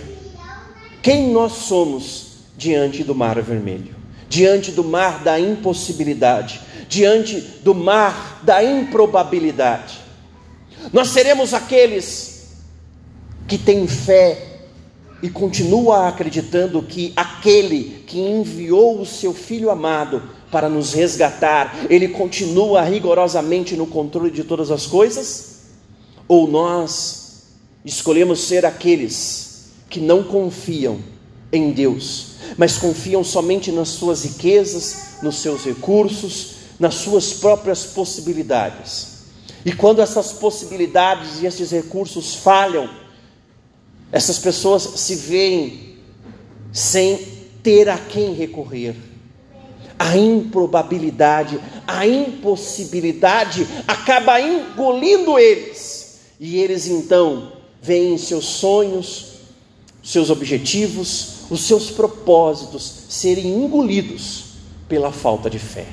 quem 1.03 1.33
nós 1.33 1.53
somos 1.53 2.27
diante 2.57 3.03
do 3.03 3.17
mar 3.17 3.41
vermelho, 3.43 3.97
diante 4.29 4.71
do 4.71 4.85
mar 4.85 5.25
da 5.25 5.41
impossibilidade, 5.41 6.61
diante 6.89 7.41
do 7.41 7.75
mar 7.75 8.41
da 8.45 8.63
improbabilidade. 8.63 9.99
Nós 10.93 11.09
seremos 11.09 11.53
aqueles 11.53 12.53
que 13.49 13.59
têm 13.59 13.89
fé 13.89 14.56
e 15.23 15.31
continua 15.31 16.09
acreditando 16.09 16.83
que 16.83 17.13
aquele 17.17 18.05
que 18.07 18.19
enviou 18.19 19.01
o 19.01 19.07
seu 19.07 19.33
filho 19.33 19.71
amado 19.71 20.23
para 20.51 20.69
nos 20.69 20.93
resgatar, 20.93 21.87
ele 21.89 22.09
continua 22.09 22.83
rigorosamente 22.83 23.75
no 23.77 23.87
controle 23.87 24.31
de 24.31 24.45
todas 24.45 24.71
as 24.71 24.87
coisas? 24.87 25.57
Ou 26.29 26.49
nós 26.49 27.45
escolhemos 27.85 28.41
ser 28.41 28.67
aqueles 28.67 29.71
que 29.89 30.01
não 30.01 30.23
confiam 30.23 30.99
em 31.53 31.71
Deus, 31.71 32.37
mas 32.57 32.77
confiam 32.77 33.25
somente 33.25 33.73
nas 33.73 33.89
suas 33.89 34.25
riquezas, 34.25 35.23
nos 35.23 35.37
seus 35.37 35.65
recursos, 35.65 36.57
nas 36.79 36.95
suas 36.95 37.33
próprias 37.33 37.85
possibilidades. 37.85 39.17
E 39.65 39.73
quando 39.73 40.01
essas 40.01 40.33
possibilidades 40.33 41.41
e 41.41 41.47
esses 41.47 41.71
recursos 41.71 42.35
falham, 42.35 42.89
essas 44.11 44.39
pessoas 44.39 44.83
se 44.83 45.15
veem 45.17 45.97
sem 46.73 47.19
ter 47.63 47.89
a 47.89 47.99
quem 47.99 48.35
recorrer. 48.35 48.95
A 49.99 50.17
improbabilidade, 50.17 51.59
a 51.87 52.07
impossibilidade 52.07 53.67
acaba 53.87 54.41
engolindo 54.41 55.39
eles 55.39 56.21
e 56.39 56.59
eles 56.59 56.87
então 56.87 57.53
veem 57.81 58.19
seus 58.19 58.45
sonhos, 58.45 59.37
seus 60.03 60.31
objetivos, 60.31 61.37
os 61.51 61.63
seus 61.63 61.91
propósitos 61.91 63.07
serem 63.09 63.65
engolidos 63.65 64.45
pela 64.89 65.11
falta 65.13 65.49
de 65.49 65.59
fé. 65.59 65.87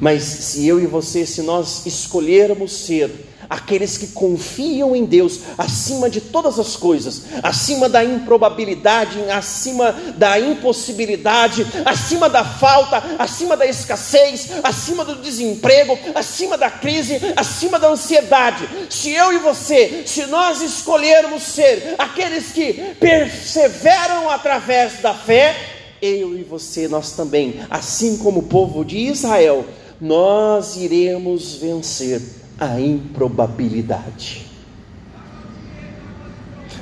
Mas 0.00 0.22
se 0.22 0.66
eu 0.66 0.80
e 0.80 0.86
você, 0.86 1.26
se 1.26 1.42
nós 1.42 1.86
escolhermos 1.86 2.72
ser 2.72 3.10
aqueles 3.48 3.96
que 3.96 4.08
confiam 4.08 4.94
em 4.94 5.04
Deus 5.04 5.40
acima 5.56 6.10
de 6.10 6.20
todas 6.20 6.58
as 6.58 6.76
coisas, 6.76 7.22
acima 7.42 7.88
da 7.88 8.04
improbabilidade, 8.04 9.18
acima 9.30 9.92
da 10.16 10.38
impossibilidade, 10.38 11.66
acima 11.84 12.28
da 12.28 12.44
falta, 12.44 13.02
acima 13.18 13.56
da 13.56 13.66
escassez, 13.66 14.48
acima 14.62 15.04
do 15.04 15.16
desemprego, 15.16 15.98
acima 16.14 16.58
da 16.58 16.70
crise, 16.70 17.18
acima 17.36 17.78
da 17.78 17.88
ansiedade. 17.88 18.68
Se 18.90 19.12
eu 19.12 19.32
e 19.32 19.38
você, 19.38 20.02
se 20.06 20.26
nós 20.26 20.60
escolhermos 20.60 21.42
ser 21.42 21.94
aqueles 21.98 22.52
que 22.52 22.74
perseveram 23.00 24.28
através 24.28 25.00
da 25.00 25.14
fé, 25.14 25.56
eu 26.00 26.38
e 26.38 26.44
você, 26.44 26.86
nós 26.86 27.12
também, 27.12 27.60
assim 27.68 28.18
como 28.18 28.40
o 28.40 28.44
povo 28.44 28.84
de 28.84 28.98
Israel, 28.98 29.64
nós 30.00 30.76
iremos 30.76 31.54
vencer 31.54 32.22
a 32.58 32.80
improbabilidade. 32.80 34.46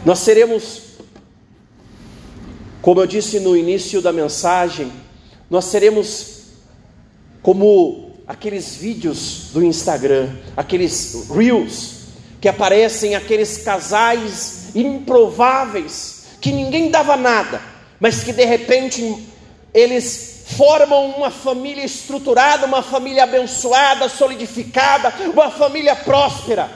Nós 0.05 0.20
seremos, 0.20 0.83
como 2.81 3.01
eu 3.01 3.07
disse 3.07 3.41
no 3.41 3.57
início 3.57 4.01
da 4.01 4.12
mensagem, 4.12 4.91
nós 5.51 5.66
seremos 5.66 6.37
como 7.43 8.12
aqueles 8.27 8.77
vídeos 8.77 9.51
do 9.53 9.62
Instagram, 9.62 10.31
aqueles 10.57 11.29
reels 11.31 11.97
que 12.41 12.49
aparecem 12.49 13.14
aqueles 13.14 13.59
casais 13.59 14.74
improváveis 14.74 16.27
que 16.41 16.53
ninguém 16.53 16.91
dava 16.91 17.16
nada, 17.16 17.61
mas 17.99 18.22
que 18.22 18.33
de 18.33 18.45
repente 18.45 19.27
eles 19.77 20.45
formam 20.47 21.11
uma 21.11 21.31
família 21.31 21.85
estruturada, 21.85 22.64
uma 22.64 22.83
família 22.83 23.24
abençoada, 23.24 24.09
solidificada, 24.09 25.12
uma 25.31 25.51
família 25.51 25.95
próspera. 25.95 26.70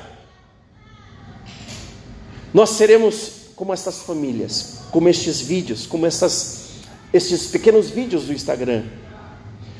Nós 2.53 2.71
seremos 2.71 3.33
como 3.57 3.73
essas 3.73 4.03
famílias, 4.03 4.81
como 4.91 5.09
estes 5.09 5.41
vídeos, 5.41 5.87
como 5.87 6.05
essas, 6.05 6.73
estes 7.11 7.47
pequenos 7.47 7.89
vídeos 7.89 8.25
do 8.25 8.35
Instagram. 8.35 8.85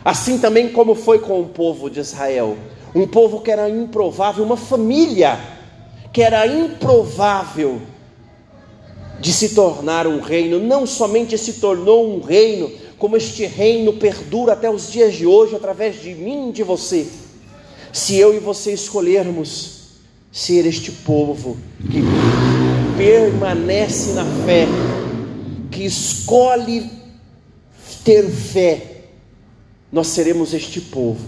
Assim 0.03 0.39
também 0.39 0.73
como 0.73 0.95
foi 0.95 1.19
com 1.19 1.43
o 1.43 1.49
povo 1.51 1.91
de 1.91 2.01
Israel, 2.01 2.57
um 2.95 3.07
povo 3.07 3.43
que 3.43 3.51
era 3.51 3.69
improvável, 3.69 4.43
uma 4.43 4.57
família 4.57 5.39
que 6.11 6.23
era 6.23 6.47
improvável 6.47 7.83
de 9.21 9.33
se 9.33 9.55
tornar 9.55 10.07
um 10.07 10.21
reino, 10.21 10.59
não 10.59 10.87
somente 10.87 11.37
se 11.37 11.55
tornou 11.55 12.17
um 12.17 12.21
reino, 12.21 12.71
como 13.01 13.17
este 13.17 13.47
reino 13.47 13.95
perdura 13.95 14.53
até 14.53 14.69
os 14.69 14.93
dias 14.93 15.15
de 15.15 15.27
hoje 15.27 15.57
através 15.57 16.03
de 16.03 16.15
mim 16.15 16.51
e 16.51 16.53
de 16.53 16.63
você. 16.63 17.07
Se 17.91 18.15
eu 18.17 18.35
e 18.35 18.39
você 18.39 18.75
escolhermos 18.75 19.95
ser 20.31 20.67
este 20.67 20.93
povo 20.93 21.57
que 21.91 22.03
permanece 22.99 24.13
na 24.13 24.27
fé, 24.45 24.67
que 25.71 25.83
escolhe 25.83 26.91
ter 28.05 28.29
fé, 28.31 29.07
nós 29.91 30.09
seremos 30.09 30.53
este 30.53 30.83
povo 30.83 31.27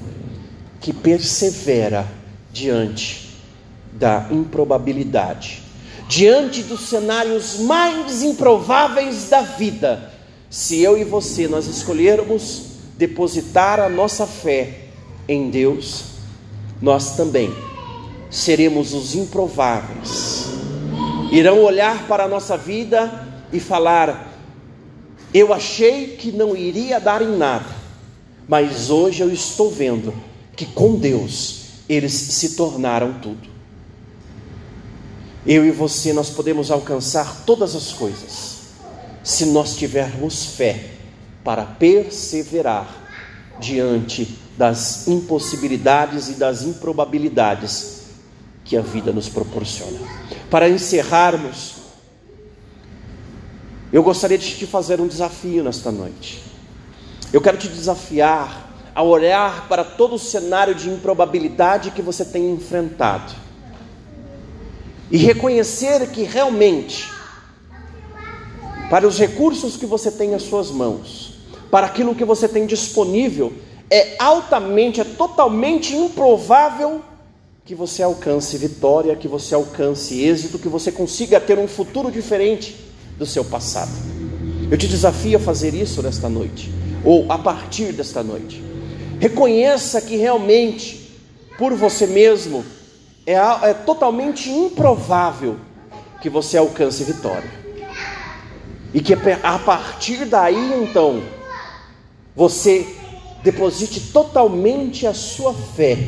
que 0.78 0.92
persevera 0.92 2.06
diante 2.52 3.30
da 3.94 4.28
improbabilidade, 4.30 5.62
diante 6.06 6.62
dos 6.64 6.82
cenários 6.82 7.60
mais 7.60 8.22
improváveis 8.22 9.30
da 9.30 9.40
vida. 9.40 10.11
Se 10.53 10.82
eu 10.82 10.98
e 10.98 11.03
você 11.03 11.48
nós 11.48 11.66
escolhermos 11.66 12.64
depositar 12.98 13.80
a 13.80 13.88
nossa 13.88 14.26
fé 14.26 14.80
em 15.26 15.48
Deus, 15.48 16.05
nós 16.78 17.16
também 17.16 17.50
seremos 18.30 18.92
os 18.92 19.14
improváveis. 19.14 20.48
Irão 21.32 21.64
olhar 21.64 22.07
para 22.07 22.24
a 22.24 22.28
nossa 22.28 22.59
vida 22.59 23.28
e 23.50 23.59
falar: 23.59 24.30
Eu 25.32 25.55
achei 25.55 26.18
que 26.18 26.30
não 26.30 26.55
iria 26.55 27.00
dar 27.00 27.22
em 27.22 27.34
nada, 27.34 27.74
mas 28.46 28.90
hoje 28.90 29.22
eu 29.22 29.32
estou 29.32 29.70
vendo 29.70 30.12
que 30.55 30.66
com 30.66 30.96
Deus 30.96 31.62
eles 31.88 32.12
se 32.12 32.57
tornaram 32.57 33.14
tudo. 33.22 33.48
Eu 35.46 35.64
e 35.64 35.70
você, 35.70 36.12
nós 36.12 36.28
podemos 36.28 36.70
alcançar 36.70 37.42
todas 37.46 37.74
as 37.74 37.90
coisas, 37.90 38.51
se 39.22 39.46
nós 39.46 39.76
tivermos 39.76 40.46
fé 40.46 40.90
para 41.44 41.64
perseverar 41.64 42.88
diante 43.60 44.38
das 44.56 45.06
impossibilidades 45.08 46.28
e 46.28 46.32
das 46.32 46.62
improbabilidades 46.62 48.02
que 48.64 48.76
a 48.76 48.80
vida 48.80 49.12
nos 49.12 49.28
proporciona. 49.28 49.98
Para 50.50 50.68
encerrarmos, 50.68 51.74
eu 53.92 54.02
gostaria 54.02 54.38
de 54.38 54.56
te 54.56 54.66
fazer 54.66 55.00
um 55.00 55.06
desafio 55.06 55.62
nesta 55.62 55.90
noite. 55.90 56.42
Eu 57.32 57.40
quero 57.40 57.56
te 57.58 57.68
desafiar 57.68 58.70
a 58.94 59.02
olhar 59.02 59.68
para 59.68 59.84
todo 59.84 60.16
o 60.16 60.18
cenário 60.18 60.74
de 60.74 60.88
improbabilidade 60.90 61.90
que 61.90 62.02
você 62.02 62.24
tem 62.24 62.50
enfrentado 62.50 63.32
e 65.10 65.16
reconhecer 65.16 66.10
que 66.10 66.22
realmente, 66.22 67.10
para 68.93 69.09
os 69.09 69.18
recursos 69.18 69.78
que 69.78 69.86
você 69.86 70.11
tem 70.11 70.34
às 70.34 70.43
suas 70.43 70.70
mãos, 70.70 71.32
para 71.70 71.86
aquilo 71.86 72.14
que 72.14 72.26
você 72.26 72.47
tem 72.47 72.66
disponível, 72.66 73.51
é 73.90 74.16
altamente, 74.18 75.01
é 75.01 75.05
totalmente 75.05 75.97
improvável 75.97 77.01
que 77.64 77.74
você 77.74 78.03
alcance 78.03 78.55
vitória, 78.59 79.16
que 79.16 79.26
você 79.26 79.55
alcance 79.55 80.20
êxito, 80.22 80.59
que 80.59 80.68
você 80.68 80.93
consiga 80.93 81.40
ter 81.40 81.59
um 81.59 81.66
futuro 81.66 82.12
diferente 82.12 82.76
do 83.16 83.24
seu 83.24 83.43
passado. 83.43 83.93
Eu 84.70 84.76
te 84.76 84.86
desafio 84.86 85.38
a 85.38 85.40
fazer 85.40 85.72
isso 85.72 86.03
nesta 86.03 86.28
noite, 86.28 86.70
ou 87.03 87.24
a 87.32 87.38
partir 87.38 87.95
desta 87.95 88.22
noite. 88.22 88.62
Reconheça 89.18 90.03
que 90.03 90.16
realmente, 90.16 91.18
por 91.57 91.72
você 91.72 92.07
mesmo, 92.07 92.62
é, 93.24 93.36
é 93.36 93.72
totalmente 93.72 94.51
improvável 94.51 95.57
que 96.20 96.28
você 96.28 96.59
alcance 96.59 97.03
vitória. 97.05 97.61
E 98.95 99.01
que 99.01 99.14
a 99.14 99.59
partir 99.59 100.26
daí, 100.26 100.84
então, 100.84 101.22
você 102.36 102.86
deposite 103.43 104.12
totalmente 104.12 105.07
a 105.07 105.14
sua 105.14 105.53
fé, 105.53 105.99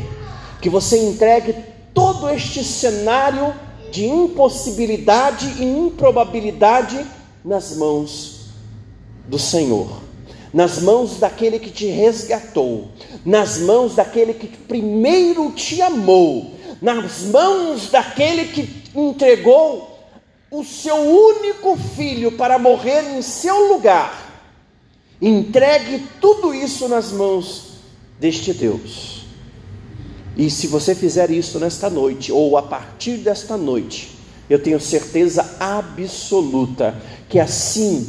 que 0.60 0.68
você 0.68 0.98
entregue 0.98 1.54
todo 1.92 2.28
este 2.30 2.62
cenário 2.62 3.54
de 3.90 4.06
impossibilidade 4.06 5.62
e 5.62 5.64
improbabilidade 5.64 7.04
nas 7.44 7.76
mãos 7.76 8.46
do 9.28 9.38
Senhor, 9.38 10.00
nas 10.52 10.80
mãos 10.80 11.18
daquele 11.18 11.58
que 11.58 11.70
te 11.70 11.86
resgatou, 11.86 12.88
nas 13.24 13.58
mãos 13.58 13.94
daquele 13.94 14.34
que 14.34 14.46
primeiro 14.48 15.50
te 15.52 15.80
amou, 15.80 16.52
nas 16.80 17.22
mãos 17.22 17.90
daquele 17.90 18.46
que 18.46 18.82
entregou 18.94 19.93
o 20.58 20.64
seu 20.64 20.96
único 20.96 21.76
filho 21.76 22.32
para 22.32 22.58
morrer 22.58 23.16
em 23.16 23.22
seu 23.22 23.72
lugar 23.72 24.24
Entregue 25.20 26.06
tudo 26.20 26.52
isso 26.52 26.86
nas 26.86 27.10
mãos 27.10 27.78
deste 28.20 28.52
Deus. 28.52 29.24
E 30.36 30.50
se 30.50 30.66
você 30.66 30.94
fizer 30.94 31.30
isso 31.30 31.58
nesta 31.58 31.88
noite, 31.88 32.30
ou 32.30 32.58
a 32.58 32.62
partir 32.62 33.16
desta 33.16 33.56
noite, 33.56 34.18
eu 34.50 34.62
tenho 34.62 34.78
certeza 34.78 35.56
absoluta 35.58 37.00
que 37.26 37.40
assim 37.40 38.06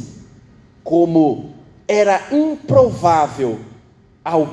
como 0.84 1.54
era 1.88 2.28
improvável 2.30 3.60
ao 4.22 4.52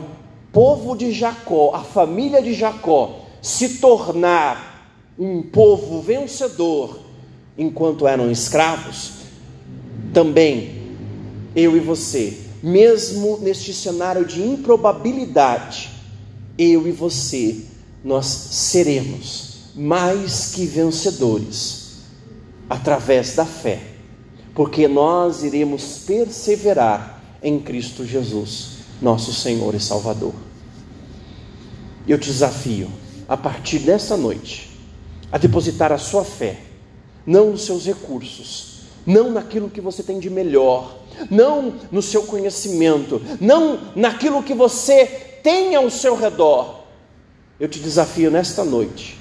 povo 0.53 0.95
de 0.95 1.11
Jacó, 1.11 1.75
a 1.75 1.83
família 1.83 2.41
de 2.41 2.53
Jacó, 2.53 3.25
se 3.41 3.79
tornar 3.79 4.87
um 5.19 5.41
povo 5.41 6.01
vencedor 6.01 7.01
enquanto 7.57 8.07
eram 8.07 8.31
escravos, 8.31 9.11
também 10.13 10.81
eu 11.55 11.75
e 11.75 11.79
você 11.79 12.43
mesmo 12.63 13.39
neste 13.39 13.73
cenário 13.73 14.25
de 14.25 14.41
improbabilidade, 14.41 15.89
eu 16.57 16.87
e 16.87 16.91
você, 16.93 17.65
nós 18.01 18.25
seremos 18.25 19.71
mais 19.75 20.53
que 20.55 20.65
vencedores 20.65 21.97
através 22.69 23.35
da 23.35 23.45
fé, 23.45 23.81
porque 24.55 24.87
nós 24.87 25.43
iremos 25.43 26.03
perseverar 26.07 27.21
em 27.43 27.59
Cristo 27.59 28.05
Jesus, 28.05 28.77
nosso 29.01 29.33
Senhor 29.33 29.75
e 29.75 29.79
Salvador. 29.81 30.33
Eu 32.07 32.17
te 32.17 32.27
desafio, 32.27 32.89
a 33.27 33.35
partir 33.35 33.79
desta 33.79 34.15
noite, 34.15 34.71
a 35.29 35.37
depositar 35.37 35.91
a 35.91 35.97
sua 35.97 36.23
fé, 36.23 36.61
não 37.25 37.51
nos 37.51 37.65
seus 37.65 37.85
recursos, 37.85 38.81
não 39.05 39.31
naquilo 39.31 39.69
que 39.69 39.81
você 39.81 40.03
tem 40.03 40.19
de 40.19 40.29
melhor, 40.29 40.97
não 41.29 41.75
no 41.91 42.01
seu 42.01 42.23
conhecimento, 42.23 43.21
não 43.39 43.79
naquilo 43.95 44.43
que 44.43 44.53
você 44.53 45.05
tem 45.43 45.75
ao 45.75 45.89
seu 45.89 46.15
redor. 46.15 46.83
Eu 47.59 47.67
te 47.67 47.79
desafio 47.79 48.31
nesta 48.31 48.63
noite, 48.63 49.17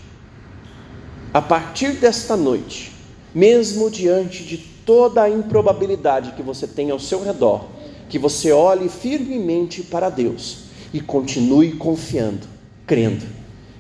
a 1.32 1.40
partir 1.40 1.92
desta 1.92 2.36
noite, 2.36 2.92
mesmo 3.34 3.90
diante 3.90 4.44
de 4.44 4.59
toda 4.59 5.22
a 5.22 5.30
improbabilidade 5.30 6.32
que 6.32 6.42
você 6.42 6.66
tem 6.66 6.90
ao 6.90 6.98
seu 6.98 7.22
redor, 7.22 7.66
que 8.09 8.18
você 8.18 8.53
olhe 8.53 8.88
firmemente 8.88 9.82
para 9.82 10.11
Deus 10.11 10.64
e 10.92 11.00
continue 11.00 11.72
confiando, 11.72 12.46
crendo 12.86 13.24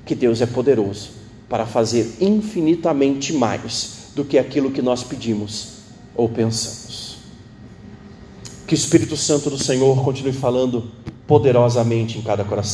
que 0.06 0.14
Deus 0.14 0.40
é 0.40 0.46
poderoso 0.46 1.10
para 1.48 1.66
fazer 1.66 2.16
infinitamente 2.20 3.32
mais 3.32 4.01
do 4.14 4.24
que 4.24 4.38
aquilo 4.38 4.70
que 4.70 4.82
nós 4.82 5.02
pedimos 5.02 5.78
ou 6.14 6.28
pensamos. 6.28 7.16
Que 8.66 8.74
o 8.74 8.76
Espírito 8.76 9.16
Santo 9.16 9.50
do 9.50 9.58
Senhor 9.58 10.02
continue 10.04 10.32
falando 10.32 10.90
poderosamente 11.26 12.18
em 12.18 12.22
cada 12.22 12.44
coração. 12.44 12.70